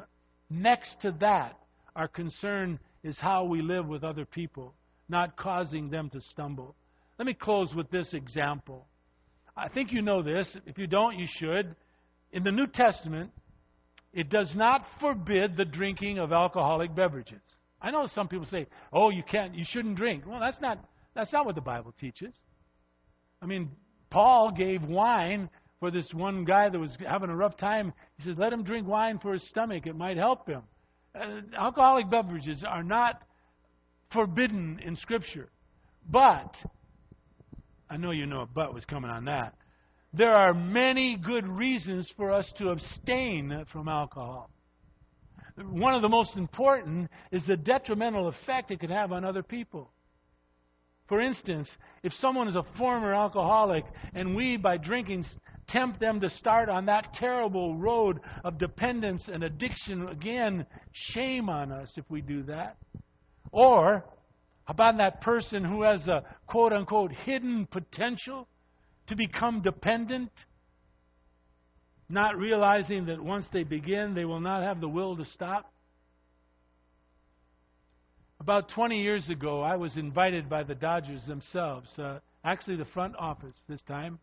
Next 0.50 0.96
to 1.02 1.12
that, 1.20 1.58
our 1.94 2.08
concern 2.08 2.78
is 3.02 3.18
how 3.18 3.44
we 3.44 3.62
live 3.62 3.86
with 3.86 4.04
other 4.04 4.24
people, 4.24 4.74
not 5.08 5.36
causing 5.36 5.90
them 5.90 6.10
to 6.10 6.20
stumble. 6.20 6.74
Let 7.18 7.26
me 7.26 7.34
close 7.34 7.74
with 7.74 7.90
this 7.90 8.14
example. 8.14 8.86
I 9.56 9.68
think 9.68 9.92
you 9.92 10.02
know 10.02 10.22
this. 10.22 10.48
If 10.66 10.78
you 10.78 10.86
don't, 10.86 11.18
you 11.18 11.26
should. 11.28 11.74
In 12.32 12.44
the 12.44 12.52
New 12.52 12.66
Testament, 12.66 13.30
it 14.12 14.28
does 14.28 14.52
not 14.54 14.86
forbid 15.00 15.56
the 15.56 15.64
drinking 15.64 16.18
of 16.18 16.32
alcoholic 16.32 16.94
beverages. 16.94 17.40
I 17.80 17.90
know 17.90 18.06
some 18.06 18.28
people 18.28 18.46
say, 18.50 18.66
"Oh, 18.92 19.10
you 19.10 19.22
can't, 19.22 19.54
you 19.54 19.64
shouldn't 19.66 19.96
drink." 19.96 20.24
Well, 20.26 20.40
that's 20.40 20.60
not 20.60 20.78
That's 21.14 21.32
not 21.32 21.46
what 21.46 21.56
the 21.56 21.60
Bible 21.60 21.92
teaches. 22.00 22.32
I 23.42 23.46
mean, 23.46 23.70
Paul 24.10 24.52
gave 24.52 24.82
wine 24.82 25.50
for 25.80 25.90
this 25.90 26.08
one 26.12 26.44
guy 26.44 26.68
that 26.68 26.78
was 26.78 26.90
having 27.06 27.30
a 27.30 27.36
rough 27.36 27.56
time. 27.56 27.92
He 28.18 28.24
said, 28.24 28.38
let 28.38 28.52
him 28.52 28.64
drink 28.64 28.86
wine 28.86 29.18
for 29.18 29.32
his 29.32 29.46
stomach. 29.48 29.86
It 29.86 29.96
might 29.96 30.16
help 30.16 30.48
him. 30.48 30.62
Uh, 31.14 31.40
alcoholic 31.56 32.10
beverages 32.10 32.64
are 32.66 32.82
not 32.82 33.22
forbidden 34.12 34.80
in 34.84 34.96
Scripture. 34.96 35.48
But, 36.10 36.54
I 37.90 37.96
know 37.96 38.10
you 38.10 38.26
know 38.26 38.42
a 38.42 38.46
but 38.46 38.74
was 38.74 38.84
coming 38.84 39.10
on 39.10 39.26
that. 39.26 39.54
There 40.14 40.32
are 40.32 40.54
many 40.54 41.16
good 41.16 41.46
reasons 41.46 42.10
for 42.16 42.32
us 42.32 42.50
to 42.58 42.70
abstain 42.70 43.64
from 43.72 43.88
alcohol. 43.88 44.50
One 45.70 45.94
of 45.94 46.02
the 46.02 46.08
most 46.08 46.36
important 46.36 47.10
is 47.30 47.42
the 47.46 47.56
detrimental 47.56 48.28
effect 48.28 48.70
it 48.70 48.80
could 48.80 48.90
have 48.90 49.12
on 49.12 49.24
other 49.24 49.42
people. 49.42 49.90
For 51.08 51.20
instance, 51.20 51.68
if 52.02 52.12
someone 52.20 52.48
is 52.48 52.56
a 52.56 52.64
former 52.76 53.14
alcoholic 53.14 53.84
and 54.14 54.36
we, 54.36 54.58
by 54.58 54.76
drinking, 54.76 55.24
tempt 55.68 56.00
them 56.00 56.20
to 56.20 56.28
start 56.30 56.68
on 56.68 56.86
that 56.86 57.14
terrible 57.14 57.76
road 57.76 58.20
of 58.44 58.58
dependence 58.58 59.24
and 59.32 59.42
addiction 59.42 60.08
again, 60.08 60.66
shame 60.92 61.48
on 61.48 61.72
us 61.72 61.90
if 61.96 62.04
we 62.10 62.20
do 62.20 62.42
that. 62.44 62.76
Or, 63.50 64.04
about 64.66 64.98
that 64.98 65.22
person 65.22 65.64
who 65.64 65.82
has 65.82 66.06
a 66.08 66.22
quote 66.46 66.74
unquote 66.74 67.12
hidden 67.12 67.66
potential 67.66 68.46
to 69.06 69.16
become 69.16 69.62
dependent, 69.62 70.30
not 72.10 72.36
realizing 72.36 73.06
that 73.06 73.22
once 73.22 73.46
they 73.50 73.64
begin, 73.64 74.14
they 74.14 74.26
will 74.26 74.40
not 74.40 74.62
have 74.62 74.80
the 74.80 74.88
will 74.88 75.16
to 75.16 75.24
stop. 75.24 75.72
About 78.40 78.68
20 78.68 79.02
years 79.02 79.28
ago, 79.28 79.62
I 79.62 79.74
was 79.74 79.96
invited 79.96 80.48
by 80.48 80.62
the 80.62 80.74
Dodgers 80.74 81.20
themselves, 81.26 81.90
uh, 81.98 82.20
actually 82.44 82.76
the 82.76 82.84
front 82.84 83.16
office 83.16 83.56
this 83.68 83.80
time, 83.82 84.20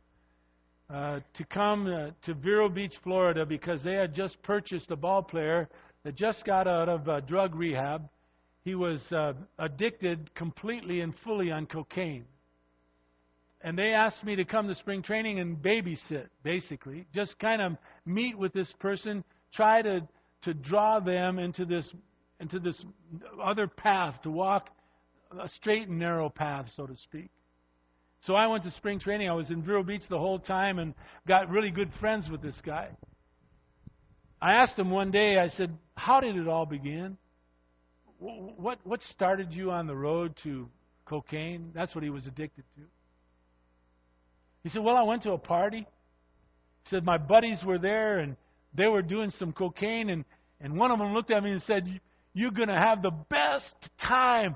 uh, 0.90 1.20
to 1.34 1.44
come 1.46 1.88
uh, 1.88 2.12
to 2.26 2.34
Vero 2.34 2.70
Beach, 2.70 2.94
Florida, 3.04 3.46
because 3.46 3.84
they 3.84 3.94
had 3.94 4.16
just 4.16 4.42
purchased 4.42 4.90
a 4.90 4.96
ball 4.96 5.22
player 5.22 5.68
that 6.04 6.16
just 6.16 6.46
got 6.46 6.66
out 6.66 6.88
of 6.88 7.10
uh, 7.10 7.20
drug 7.22 7.56
rehab. 7.56 8.08
He 8.64 8.74
was 8.74 9.04
uh, 9.12 9.34
addicted 9.60 10.34
completely 10.34 11.02
and 11.02 11.14
fully 11.26 11.52
on 11.52 11.66
cocaine. 11.66 12.26
And 13.62 13.78
they 13.78 13.94
asked 13.94 14.24
me 14.24 14.38
to 14.38 14.46
come 14.46 14.70
to 14.70 14.76
spring 14.76 15.02
training 15.02 15.40
and 15.40 15.58
babysit, 15.58 16.28
basically. 16.42 17.06
Just 17.14 17.38
kind 17.40 17.62
of 17.62 17.74
meet 18.06 18.38
with 18.38 18.54
this 18.54 18.72
person, 18.80 19.26
try 19.54 19.82
to, 19.82 20.08
to 20.44 20.54
draw 20.54 21.02
them 21.02 21.38
into 21.38 21.66
this 21.66 21.90
into 22.40 22.60
this 22.60 22.84
other 23.44 23.68
path, 23.68 24.22
to 24.24 24.32
walk 24.32 24.70
a 25.40 25.48
straight 25.50 25.88
and 25.88 26.00
narrow 26.00 26.30
path, 26.30 26.68
so 26.76 26.86
to 26.86 26.96
speak. 26.96 27.30
So 28.26 28.34
I 28.34 28.48
went 28.48 28.64
to 28.64 28.72
spring 28.72 29.00
training. 29.00 29.30
I 29.30 29.34
was 29.34 29.50
in 29.50 29.62
Vero 29.62 29.84
Beach 29.84 30.02
the 30.10 30.18
whole 30.18 30.40
time 30.40 30.80
and 30.80 30.94
got 31.28 31.50
really 31.50 31.72
good 31.72 31.92
friends 32.00 32.30
with 32.30 32.42
this 32.42 32.56
guy. 32.66 32.90
I 34.42 34.54
asked 34.54 34.78
him 34.78 34.90
one 34.90 35.12
day, 35.12 35.38
I 35.38 35.50
said, 35.50 35.78
How 35.96 36.20
did 36.20 36.36
it 36.36 36.48
all 36.48 36.66
begin? 36.66 37.18
What, 38.18 38.80
what 38.84 39.02
started 39.12 39.52
you 39.52 39.72
on 39.72 39.88
the 39.88 39.96
road 39.96 40.36
to 40.44 40.68
cocaine? 41.06 41.72
That's 41.76 41.94
what 41.94 42.04
he 42.04 42.10
was 42.10 42.26
addicted 42.26 42.64
to. 42.76 42.82
He 44.64 44.70
said, 44.70 44.84
Well, 44.84 44.96
I 44.96 45.04
went 45.04 45.24
to 45.24 45.34
a 45.34 45.38
party. 45.38 45.86
He 46.84 46.90
said, 46.90 47.06
My 47.06 47.18
buddies 47.18 47.60
were 47.64 47.78
there 47.78 48.20
and 48.20 48.36
they 48.74 48.88
were 48.88 49.02
doing 49.02 49.32
some 49.40 49.54
cocaine, 49.54 50.10
and, 50.10 50.26
and 50.60 50.78
one 50.78 50.92
of 50.92 51.00
them 51.00 51.14
looked 51.14 51.32
at 51.32 51.44
me 51.44 51.52
and 51.52 51.62
said, 51.64 51.88
you're 52.36 52.52
going 52.52 52.68
to 52.68 52.76
have 52.76 53.02
the 53.02 53.14
best 53.30 53.74
time. 54.00 54.56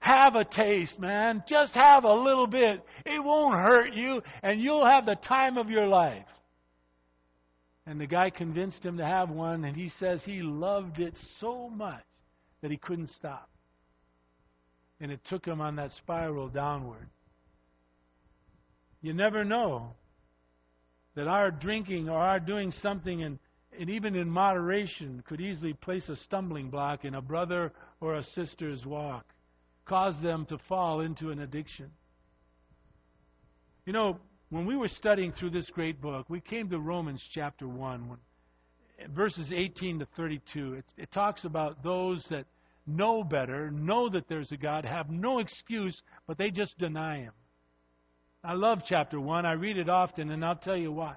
Have 0.00 0.34
a 0.34 0.44
taste, 0.44 0.98
man. 0.98 1.44
Just 1.48 1.72
have 1.74 2.02
a 2.02 2.12
little 2.12 2.48
bit. 2.48 2.84
It 3.06 3.22
won't 3.22 3.54
hurt 3.54 3.94
you, 3.94 4.20
and 4.42 4.60
you'll 4.60 4.84
have 4.84 5.06
the 5.06 5.14
time 5.14 5.56
of 5.56 5.70
your 5.70 5.86
life. 5.86 6.26
And 7.86 8.00
the 8.00 8.08
guy 8.08 8.30
convinced 8.30 8.82
him 8.82 8.98
to 8.98 9.04
have 9.04 9.30
one, 9.30 9.64
and 9.64 9.76
he 9.76 9.92
says 10.00 10.20
he 10.24 10.42
loved 10.42 10.98
it 10.98 11.14
so 11.38 11.68
much 11.68 12.02
that 12.60 12.72
he 12.72 12.76
couldn't 12.76 13.10
stop. 13.16 13.48
And 15.00 15.12
it 15.12 15.20
took 15.28 15.46
him 15.46 15.60
on 15.60 15.76
that 15.76 15.92
spiral 15.98 16.48
downward. 16.48 17.08
You 19.00 19.14
never 19.14 19.44
know 19.44 19.92
that 21.14 21.28
our 21.28 21.52
drinking 21.52 22.08
or 22.08 22.18
our 22.18 22.40
doing 22.40 22.72
something 22.82 23.22
and 23.22 23.38
and 23.78 23.88
even 23.90 24.14
in 24.14 24.28
moderation, 24.28 25.22
could 25.26 25.40
easily 25.40 25.72
place 25.72 26.08
a 26.08 26.16
stumbling 26.16 26.70
block 26.70 27.04
in 27.04 27.14
a 27.14 27.22
brother 27.22 27.72
or 28.00 28.16
a 28.16 28.24
sister's 28.34 28.84
walk, 28.84 29.24
cause 29.84 30.14
them 30.22 30.46
to 30.46 30.58
fall 30.68 31.00
into 31.00 31.30
an 31.30 31.40
addiction. 31.40 31.90
You 33.86 33.92
know, 33.92 34.18
when 34.50 34.66
we 34.66 34.76
were 34.76 34.88
studying 34.88 35.32
through 35.32 35.50
this 35.50 35.68
great 35.70 36.00
book, 36.00 36.28
we 36.28 36.40
came 36.40 36.68
to 36.70 36.78
Romans 36.78 37.22
chapter 37.32 37.66
1, 37.66 38.08
when, 38.08 38.18
verses 39.14 39.50
18 39.54 40.00
to 40.00 40.06
32. 40.16 40.74
It, 40.74 40.84
it 40.96 41.12
talks 41.12 41.44
about 41.44 41.82
those 41.82 42.24
that 42.30 42.44
know 42.86 43.24
better, 43.24 43.70
know 43.70 44.08
that 44.10 44.28
there's 44.28 44.52
a 44.52 44.56
God, 44.56 44.84
have 44.84 45.10
no 45.10 45.38
excuse, 45.38 46.00
but 46.26 46.36
they 46.36 46.50
just 46.50 46.76
deny 46.78 47.20
Him. 47.20 47.32
I 48.44 48.54
love 48.54 48.80
chapter 48.86 49.20
1. 49.20 49.46
I 49.46 49.52
read 49.52 49.78
it 49.78 49.88
often, 49.88 50.30
and 50.30 50.44
I'll 50.44 50.56
tell 50.56 50.76
you 50.76 50.92
why. 50.92 51.16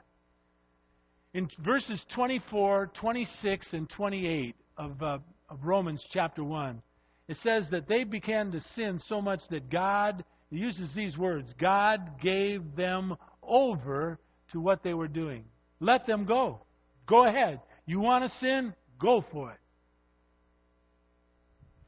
In 1.35 1.49
verses 1.65 2.01
24, 2.15 2.91
26, 2.97 3.73
and 3.73 3.89
28 3.89 4.55
of, 4.77 5.03
uh, 5.03 5.17
of 5.49 5.65
Romans 5.65 6.01
chapter 6.11 6.45
1, 6.45 6.81
it 7.27 7.35
says 7.43 7.65
that 7.71 7.89
they 7.89 8.05
began 8.05 8.53
to 8.53 8.61
sin 8.73 9.01
so 9.09 9.21
much 9.21 9.41
that 9.49 9.69
God, 9.69 10.23
uses 10.49 10.89
these 10.95 11.17
words, 11.17 11.53
God 11.59 12.21
gave 12.21 12.77
them 12.77 13.17
over 13.43 14.17
to 14.53 14.61
what 14.61 14.81
they 14.81 14.93
were 14.93 15.09
doing. 15.09 15.43
Let 15.81 16.07
them 16.07 16.23
go. 16.23 16.61
Go 17.05 17.27
ahead. 17.27 17.59
You 17.85 17.99
want 17.99 18.23
to 18.23 18.37
sin? 18.39 18.73
Go 18.97 19.25
for 19.33 19.51
it. 19.51 19.59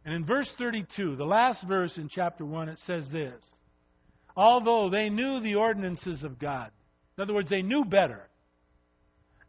And 0.04 0.14
in 0.14 0.26
verse 0.26 0.52
32, 0.58 1.16
the 1.16 1.24
last 1.24 1.66
verse 1.66 1.96
in 1.96 2.10
chapter 2.10 2.44
1, 2.44 2.68
it 2.68 2.80
says 2.86 3.08
this 3.14 3.42
Although 4.36 4.90
they 4.90 5.08
knew 5.08 5.40
the 5.40 5.56
ordinances 5.56 6.26
of 6.26 6.38
God, 6.38 6.70
in 7.18 7.24
other 7.24 7.34
words, 7.34 7.50
they 7.50 7.62
knew 7.62 7.86
better, 7.86 8.28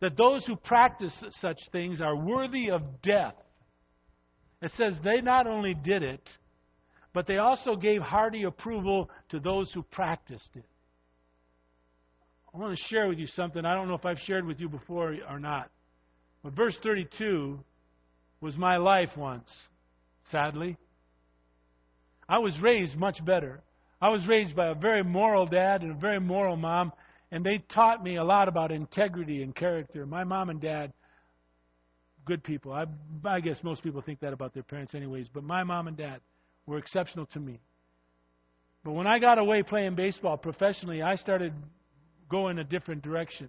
that 0.00 0.16
those 0.16 0.44
who 0.46 0.56
practice 0.56 1.12
such 1.40 1.58
things 1.72 2.00
are 2.00 2.16
worthy 2.16 2.70
of 2.70 3.02
death. 3.02 3.34
It 4.62 4.72
says 4.76 4.94
they 5.02 5.20
not 5.20 5.46
only 5.46 5.74
did 5.74 6.02
it, 6.02 6.28
but 7.12 7.26
they 7.26 7.38
also 7.38 7.76
gave 7.76 8.02
hearty 8.02 8.44
approval 8.44 9.10
to 9.30 9.40
those 9.40 9.72
who 9.72 9.82
practiced 9.82 10.50
it. 10.54 10.64
I 12.54 12.58
want 12.58 12.76
to 12.76 12.84
share 12.84 13.08
with 13.08 13.18
you 13.18 13.26
something. 13.28 13.64
I 13.64 13.74
don't 13.74 13.88
know 13.88 13.94
if 13.94 14.06
I've 14.06 14.18
shared 14.20 14.46
with 14.46 14.60
you 14.60 14.68
before 14.68 15.16
or 15.28 15.38
not. 15.38 15.70
But 16.42 16.54
verse 16.54 16.76
32 16.82 17.58
was 18.40 18.56
my 18.56 18.76
life 18.76 19.10
once, 19.16 19.50
sadly. 20.30 20.76
I 22.28 22.38
was 22.38 22.58
raised 22.60 22.96
much 22.96 23.24
better. 23.24 23.60
I 24.00 24.10
was 24.10 24.26
raised 24.28 24.54
by 24.54 24.68
a 24.68 24.74
very 24.74 25.02
moral 25.02 25.46
dad 25.46 25.82
and 25.82 25.92
a 25.92 25.98
very 25.98 26.20
moral 26.20 26.56
mom, 26.56 26.92
and 27.30 27.44
they 27.44 27.62
taught 27.72 28.02
me 28.02 28.16
a 28.16 28.24
lot 28.24 28.48
about 28.48 28.72
integrity 28.72 29.42
and 29.42 29.54
character. 29.54 30.06
My 30.06 30.24
mom 30.24 30.50
and 30.50 30.60
dad, 30.60 30.92
good 32.24 32.42
people. 32.42 32.72
I, 32.72 32.86
I 33.24 33.40
guess 33.40 33.58
most 33.62 33.82
people 33.82 34.00
think 34.00 34.20
that 34.20 34.32
about 34.32 34.54
their 34.54 34.62
parents, 34.62 34.94
anyways. 34.94 35.26
But 35.32 35.44
my 35.44 35.64
mom 35.64 35.88
and 35.88 35.96
dad 35.96 36.20
were 36.66 36.78
exceptional 36.78 37.26
to 37.26 37.40
me. 37.40 37.60
But 38.84 38.92
when 38.92 39.06
I 39.06 39.18
got 39.18 39.38
away 39.38 39.62
playing 39.62 39.96
baseball 39.96 40.36
professionally, 40.36 41.02
I 41.02 41.16
started 41.16 41.52
going 42.30 42.58
a 42.58 42.64
different 42.64 43.02
direction. 43.02 43.48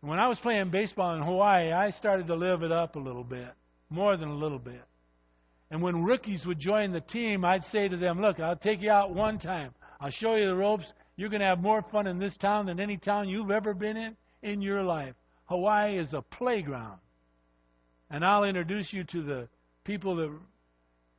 When 0.00 0.18
I 0.18 0.28
was 0.28 0.38
playing 0.38 0.70
baseball 0.70 1.16
in 1.16 1.22
Hawaii, 1.22 1.72
I 1.72 1.90
started 1.90 2.28
to 2.28 2.34
live 2.34 2.62
it 2.62 2.70
up 2.70 2.94
a 2.94 3.00
little 3.00 3.24
bit, 3.24 3.48
more 3.90 4.16
than 4.16 4.28
a 4.28 4.36
little 4.36 4.58
bit. 4.58 4.82
And 5.70 5.82
when 5.82 6.04
rookies 6.04 6.46
would 6.46 6.60
join 6.60 6.92
the 6.92 7.00
team, 7.00 7.44
I'd 7.44 7.64
say 7.72 7.88
to 7.88 7.96
them, 7.96 8.22
Look, 8.22 8.40
I'll 8.40 8.56
take 8.56 8.80
you 8.80 8.90
out 8.90 9.14
one 9.14 9.38
time. 9.38 9.74
I'll 10.00 10.10
show 10.10 10.36
you 10.36 10.46
the 10.46 10.54
ropes. 10.54 10.86
You're 11.18 11.30
going 11.30 11.40
to 11.40 11.46
have 11.46 11.60
more 11.60 11.82
fun 11.90 12.06
in 12.06 12.20
this 12.20 12.36
town 12.36 12.66
than 12.66 12.78
any 12.78 12.96
town 12.96 13.28
you've 13.28 13.50
ever 13.50 13.74
been 13.74 13.96
in 13.96 14.16
in 14.40 14.62
your 14.62 14.84
life. 14.84 15.16
Hawaii 15.46 15.98
is 15.98 16.12
a 16.12 16.22
playground. 16.22 17.00
And 18.08 18.24
I'll 18.24 18.44
introduce 18.44 18.92
you 18.92 19.02
to 19.02 19.22
the 19.24 19.48
people 19.82 20.14
that, 20.14 20.30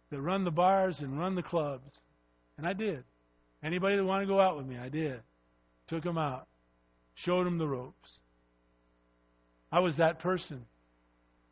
that 0.09 0.21
run 0.21 0.45
the 0.45 0.51
bars 0.51 1.01
and 1.01 1.19
run 1.19 1.35
the 1.35 1.43
clubs. 1.43 1.91
And 2.57 2.65
I 2.65 2.71
did. 2.71 3.03
Anybody 3.61 3.97
that 3.97 4.05
wanted 4.05 4.27
to 4.27 4.31
go 4.31 4.39
out 4.39 4.55
with 4.55 4.65
me, 4.65 4.77
I 4.77 4.87
did. 4.87 5.19
Took 5.89 6.05
them 6.05 6.17
out. 6.17 6.47
Showed 7.15 7.45
them 7.45 7.57
the 7.57 7.67
ropes. 7.67 8.19
I 9.69 9.81
was 9.81 9.97
that 9.97 10.19
person. 10.19 10.65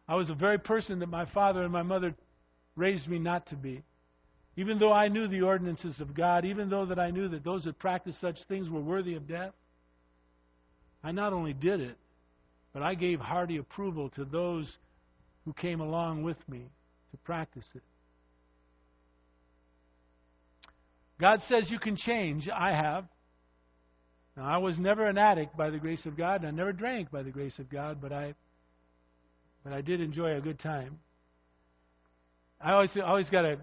I 0.08 0.16
was 0.16 0.30
the 0.30 0.36
very 0.36 0.58
person 0.58 1.00
that 1.00 1.10
my 1.10 1.26
father 1.26 1.64
and 1.64 1.72
my 1.74 1.84
mother 1.84 2.16
raised 2.78 3.10
me 3.10 3.20
not 3.20 3.48
to 3.48 3.58
be. 3.58 3.84
Even 4.58 4.80
though 4.80 4.92
I 4.92 5.08
knew 5.08 5.28
the 5.28 5.44
ordinances 5.44 6.00
of 6.02 6.16
God, 6.16 6.44
even 6.44 6.70
though 6.70 6.88
that 6.88 6.98
I 6.98 7.12
knew 7.12 7.30
that 7.30 7.44
those 7.44 7.64
that 7.66 7.78
practiced 7.78 8.20
such 8.20 8.38
things 8.50 8.68
were 8.68 8.82
worthy 8.82 9.14
of 9.14 9.28
death, 9.28 9.54
I 11.04 11.12
not 11.12 11.32
only 11.32 11.54
did 11.54 11.80
it, 11.80 11.96
but 12.74 12.82
I 12.82 12.96
gave 12.96 13.20
hearty 13.20 13.58
approval 13.58 14.10
to 14.16 14.26
those 14.26 14.68
who 15.46 15.54
came 15.54 15.80
along 15.80 16.24
with 16.24 16.38
me 16.50 16.66
to 17.12 17.18
practice 17.18 17.66
it. 17.76 17.84
God 21.22 21.42
says 21.48 21.70
you 21.70 21.80
can 21.80 21.96
change. 21.96 22.50
I 22.50 22.72
have. 22.72 23.06
Now, 24.36 24.46
I 24.46 24.58
was 24.58 24.78
never 24.78 25.08
an 25.08 25.20
addict 25.20 25.56
by 25.56 25.70
the 25.70 25.78
grace 25.78 26.06
of 26.06 26.18
God, 26.18 26.42
and 26.42 26.48
I 26.48 26.52
never 26.52 26.74
drank 26.74 27.12
by 27.12 27.24
the 27.24 27.32
grace 27.32 27.58
of 27.60 27.70
God, 27.70 28.00
but 28.02 28.12
I, 28.12 28.34
but 29.64 29.72
I 29.74 29.82
did 29.82 30.02
enjoy 30.02 30.36
a 30.36 30.42
good 30.42 30.60
time. 30.60 31.00
I 32.60 32.72
always, 32.74 32.90
always 33.04 33.30
got 33.30 33.46
a, 33.46 33.58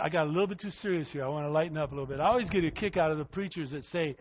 I 0.00 0.08
got 0.08 0.26
a 0.26 0.30
little 0.30 0.46
bit 0.46 0.60
too 0.60 0.70
serious 0.82 1.08
here. 1.10 1.24
I 1.24 1.28
want 1.28 1.46
to 1.46 1.50
lighten 1.50 1.76
up 1.76 1.90
a 1.90 1.94
little 1.94 2.06
bit. 2.06 2.20
I 2.20 2.26
always 2.26 2.48
get 2.48 2.64
a 2.64 2.70
kick 2.70 2.96
out 2.96 3.10
of 3.10 3.18
the 3.18 3.24
preachers 3.24 3.70
that 3.72 3.84
say, 3.86 4.16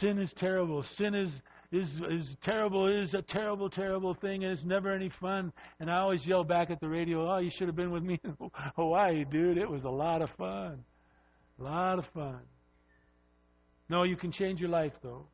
"Sin 0.00 0.18
is 0.18 0.32
terrible. 0.38 0.82
Sin 0.96 1.14
is 1.14 1.30
is 1.72 1.88
is 2.10 2.36
terrible. 2.42 2.86
It 2.86 2.96
is 2.96 3.14
a 3.14 3.22
terrible, 3.22 3.68
terrible 3.68 4.14
thing, 4.14 4.44
and 4.44 4.52
it's 4.52 4.64
never 4.64 4.92
any 4.92 5.10
fun." 5.20 5.52
And 5.78 5.90
I 5.90 5.98
always 5.98 6.26
yell 6.26 6.42
back 6.42 6.70
at 6.70 6.80
the 6.80 6.88
radio, 6.88 7.30
"Oh, 7.30 7.38
you 7.38 7.50
should 7.50 7.66
have 7.66 7.76
been 7.76 7.92
with 7.92 8.02
me 8.02 8.18
in 8.24 8.36
Hawaii, 8.76 9.24
dude. 9.24 9.58
It 9.58 9.68
was 9.68 9.84
a 9.84 9.90
lot 9.90 10.22
of 10.22 10.30
fun, 10.38 10.82
a 11.58 11.62
lot 11.62 11.98
of 11.98 12.06
fun." 12.14 12.40
No, 13.88 14.02
you 14.02 14.16
can 14.16 14.32
change 14.32 14.58
your 14.58 14.70
life 14.70 14.92
though. 15.02 15.26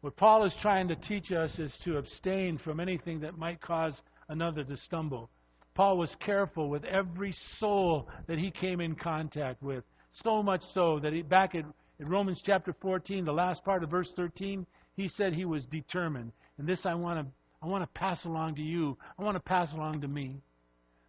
What 0.00 0.16
Paul 0.16 0.44
is 0.44 0.54
trying 0.60 0.88
to 0.88 0.96
teach 0.96 1.32
us 1.32 1.58
is 1.58 1.74
to 1.84 1.98
abstain 1.98 2.58
from 2.58 2.80
anything 2.80 3.20
that 3.20 3.38
might 3.38 3.60
cause 3.60 3.98
another 4.28 4.64
to 4.64 4.76
stumble. 4.78 5.30
Paul 5.74 5.98
was 5.98 6.14
careful 6.20 6.68
with 6.68 6.84
every 6.84 7.34
soul 7.58 8.08
that 8.26 8.38
he 8.38 8.50
came 8.50 8.80
in 8.80 8.94
contact 8.94 9.62
with. 9.62 9.84
So 10.22 10.42
much 10.42 10.62
so 10.72 11.00
that 11.00 11.12
he, 11.12 11.22
back 11.22 11.54
in, 11.54 11.66
in 11.98 12.08
Romans 12.08 12.40
chapter 12.44 12.74
14, 12.80 13.24
the 13.24 13.32
last 13.32 13.64
part 13.64 13.82
of 13.82 13.90
verse 13.90 14.10
13, 14.14 14.66
he 14.96 15.08
said 15.08 15.32
he 15.32 15.44
was 15.44 15.64
determined. 15.64 16.32
And 16.58 16.68
this 16.68 16.86
I 16.86 16.94
want 16.94 17.26
to 17.26 17.32
I 17.60 17.66
want 17.66 17.82
to 17.82 17.98
pass 17.98 18.22
along 18.26 18.56
to 18.56 18.62
you. 18.62 18.98
I 19.18 19.22
want 19.22 19.36
to 19.36 19.40
pass 19.40 19.72
along 19.72 20.02
to 20.02 20.08
me. 20.08 20.36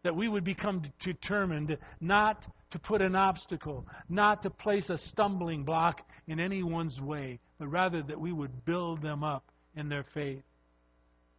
That 0.04 0.16
we 0.16 0.30
would 0.30 0.46
become 0.46 0.84
determined 1.04 1.78
not 2.00 2.46
to 2.72 2.80
put 2.80 3.02
an 3.02 3.14
obstacle, 3.14 3.86
not 4.08 4.42
to 4.44 4.50
place 4.50 4.90
a 4.90 4.98
stumbling 5.10 5.66
block 5.66 6.02
in 6.28 6.40
anyone's 6.40 7.00
way, 7.02 7.40
but 7.60 7.68
rather 7.68 8.02
that 8.04 8.20
we 8.20 8.32
would 8.32 8.64
build 8.64 9.02
them 9.02 9.22
up 9.22 9.44
in 9.76 9.90
their 9.90 10.06
faith. 10.14 10.44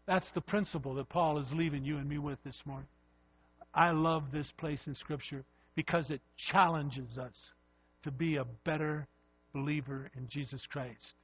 That's 0.07 0.27
the 0.35 0.41
principle 0.43 0.95
that 0.97 1.09
Paul 1.09 1.39
is 1.39 1.49
leaving 1.53 1.85
you 1.85 1.97
and 1.97 2.09
me 2.09 2.19
with 2.19 2.39
this 2.45 2.61
morning. 2.67 2.89
I 3.77 3.91
love 3.91 4.25
this 4.33 4.53
place 4.59 4.81
in 4.87 4.97
Scripture 4.97 5.45
because 5.77 6.11
it 6.11 6.21
challenges 6.51 7.19
us 7.19 7.35
to 8.03 8.11
be 8.11 8.37
a 8.37 8.45
better 8.65 9.07
believer 9.53 10.11
in 10.17 10.29
Jesus 10.29 10.63
Christ, 10.71 11.15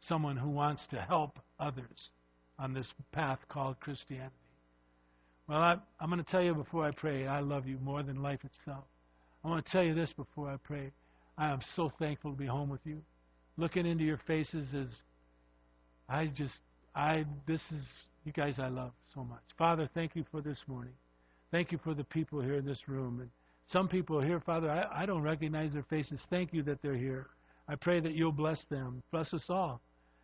someone 0.00 0.36
who 0.36 0.50
wants 0.50 0.82
to 0.90 1.00
help 1.00 1.38
others 1.58 2.10
on 2.58 2.74
this 2.74 2.88
path 3.12 3.38
called 3.48 3.80
Christianity. 3.80 4.34
Well, 5.48 5.58
I, 5.58 5.76
am 6.00 6.10
going 6.10 6.22
to 6.22 6.30
tell 6.30 6.42
you 6.42 6.54
before 6.54 6.84
I 6.84 6.90
pray, 6.90 7.26
I 7.26 7.40
love 7.40 7.66
you 7.66 7.78
more 7.82 8.02
than 8.02 8.22
life 8.22 8.40
itself. 8.44 8.84
I 9.44 9.48
want 9.48 9.64
to 9.64 9.72
tell 9.72 9.82
you 9.82 9.94
this 9.94 10.12
before 10.12 10.50
I 10.50 10.56
pray. 10.56 10.92
I 11.38 11.50
am 11.50 11.60
so 11.74 11.90
thankful 11.98 12.32
to 12.32 12.36
be 12.36 12.46
home 12.46 12.68
with 12.68 12.80
you 12.84 13.00
looking 13.56 13.86
into 13.86 14.04
your 14.04 14.20
faces 14.26 14.66
is, 14.72 14.88
I 16.08 16.26
just, 16.26 16.54
I, 16.94 17.24
this 17.46 17.60
is, 17.74 17.84
you 18.24 18.32
guys 18.32 18.54
I 18.58 18.68
love 18.68 18.92
so 19.14 19.24
much. 19.24 19.42
Father, 19.58 19.88
thank 19.94 20.16
you 20.16 20.24
for 20.30 20.40
this 20.40 20.58
morning. 20.66 20.94
Thank 21.52 21.70
you 21.70 21.78
for 21.84 21.94
the 21.94 22.04
people 22.04 22.40
here 22.40 22.56
in 22.56 22.64
this 22.64 22.88
room. 22.88 23.20
And 23.20 23.30
some 23.70 23.86
people 23.86 24.20
here, 24.20 24.40
Father, 24.40 24.68
I, 24.68 25.02
I 25.02 25.06
don't 25.06 25.22
recognize 25.22 25.72
their 25.72 25.84
faces. 25.84 26.20
Thank 26.30 26.52
you 26.52 26.64
that 26.64 26.82
they're 26.82 26.96
here. 26.96 27.28
I 27.68 27.76
pray 27.76 28.00
that 28.00 28.14
you'll 28.14 28.32
bless 28.32 28.64
them. 28.70 29.02
Bless 29.12 29.32
us 29.32 29.44
all. 29.48 29.80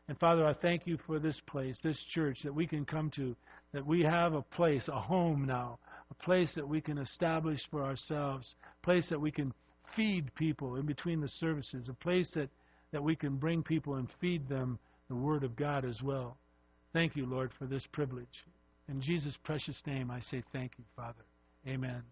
And 0.08 0.18
Father, 0.18 0.44
I 0.44 0.54
thank 0.54 0.86
you 0.86 0.98
for 1.06 1.20
this 1.20 1.40
place, 1.46 1.78
this 1.84 2.02
church 2.12 2.38
that 2.42 2.54
we 2.54 2.66
can 2.66 2.84
come 2.84 3.10
to, 3.14 3.36
that 3.72 3.86
we 3.86 4.02
have 4.02 4.32
a 4.32 4.42
place, 4.42 4.88
a 4.88 4.98
home 4.98 5.44
now, 5.44 5.78
a 6.10 6.24
place 6.24 6.50
that 6.56 6.66
we 6.66 6.80
can 6.80 6.98
establish 6.98 7.60
for 7.70 7.84
ourselves, 7.84 8.54
a 8.82 8.84
place 8.84 9.08
that 9.10 9.20
we 9.20 9.30
can 9.30 9.52
feed 9.94 10.34
people 10.34 10.76
in 10.76 10.86
between 10.86 11.20
the 11.20 11.28
services, 11.28 11.88
a 11.88 11.94
place 11.94 12.30
that 12.34 12.48
that 12.92 13.02
we 13.02 13.14
can 13.14 13.36
bring 13.36 13.62
people 13.62 13.94
and 13.94 14.08
feed 14.20 14.48
them 14.48 14.78
the 15.08 15.14
Word 15.14 15.44
of 15.44 15.56
God 15.56 15.84
as 15.84 16.00
well. 16.02 16.36
Thank 16.92 17.16
you, 17.16 17.26
Lord, 17.26 17.50
for 17.58 17.66
this 17.66 17.86
privilege. 17.92 18.44
In 18.88 19.00
Jesus' 19.02 19.36
precious 19.44 19.76
name, 19.86 20.10
I 20.10 20.20
say 20.20 20.42
thank 20.52 20.72
you, 20.78 20.84
Father. 20.96 21.24
Amen. 21.66 22.02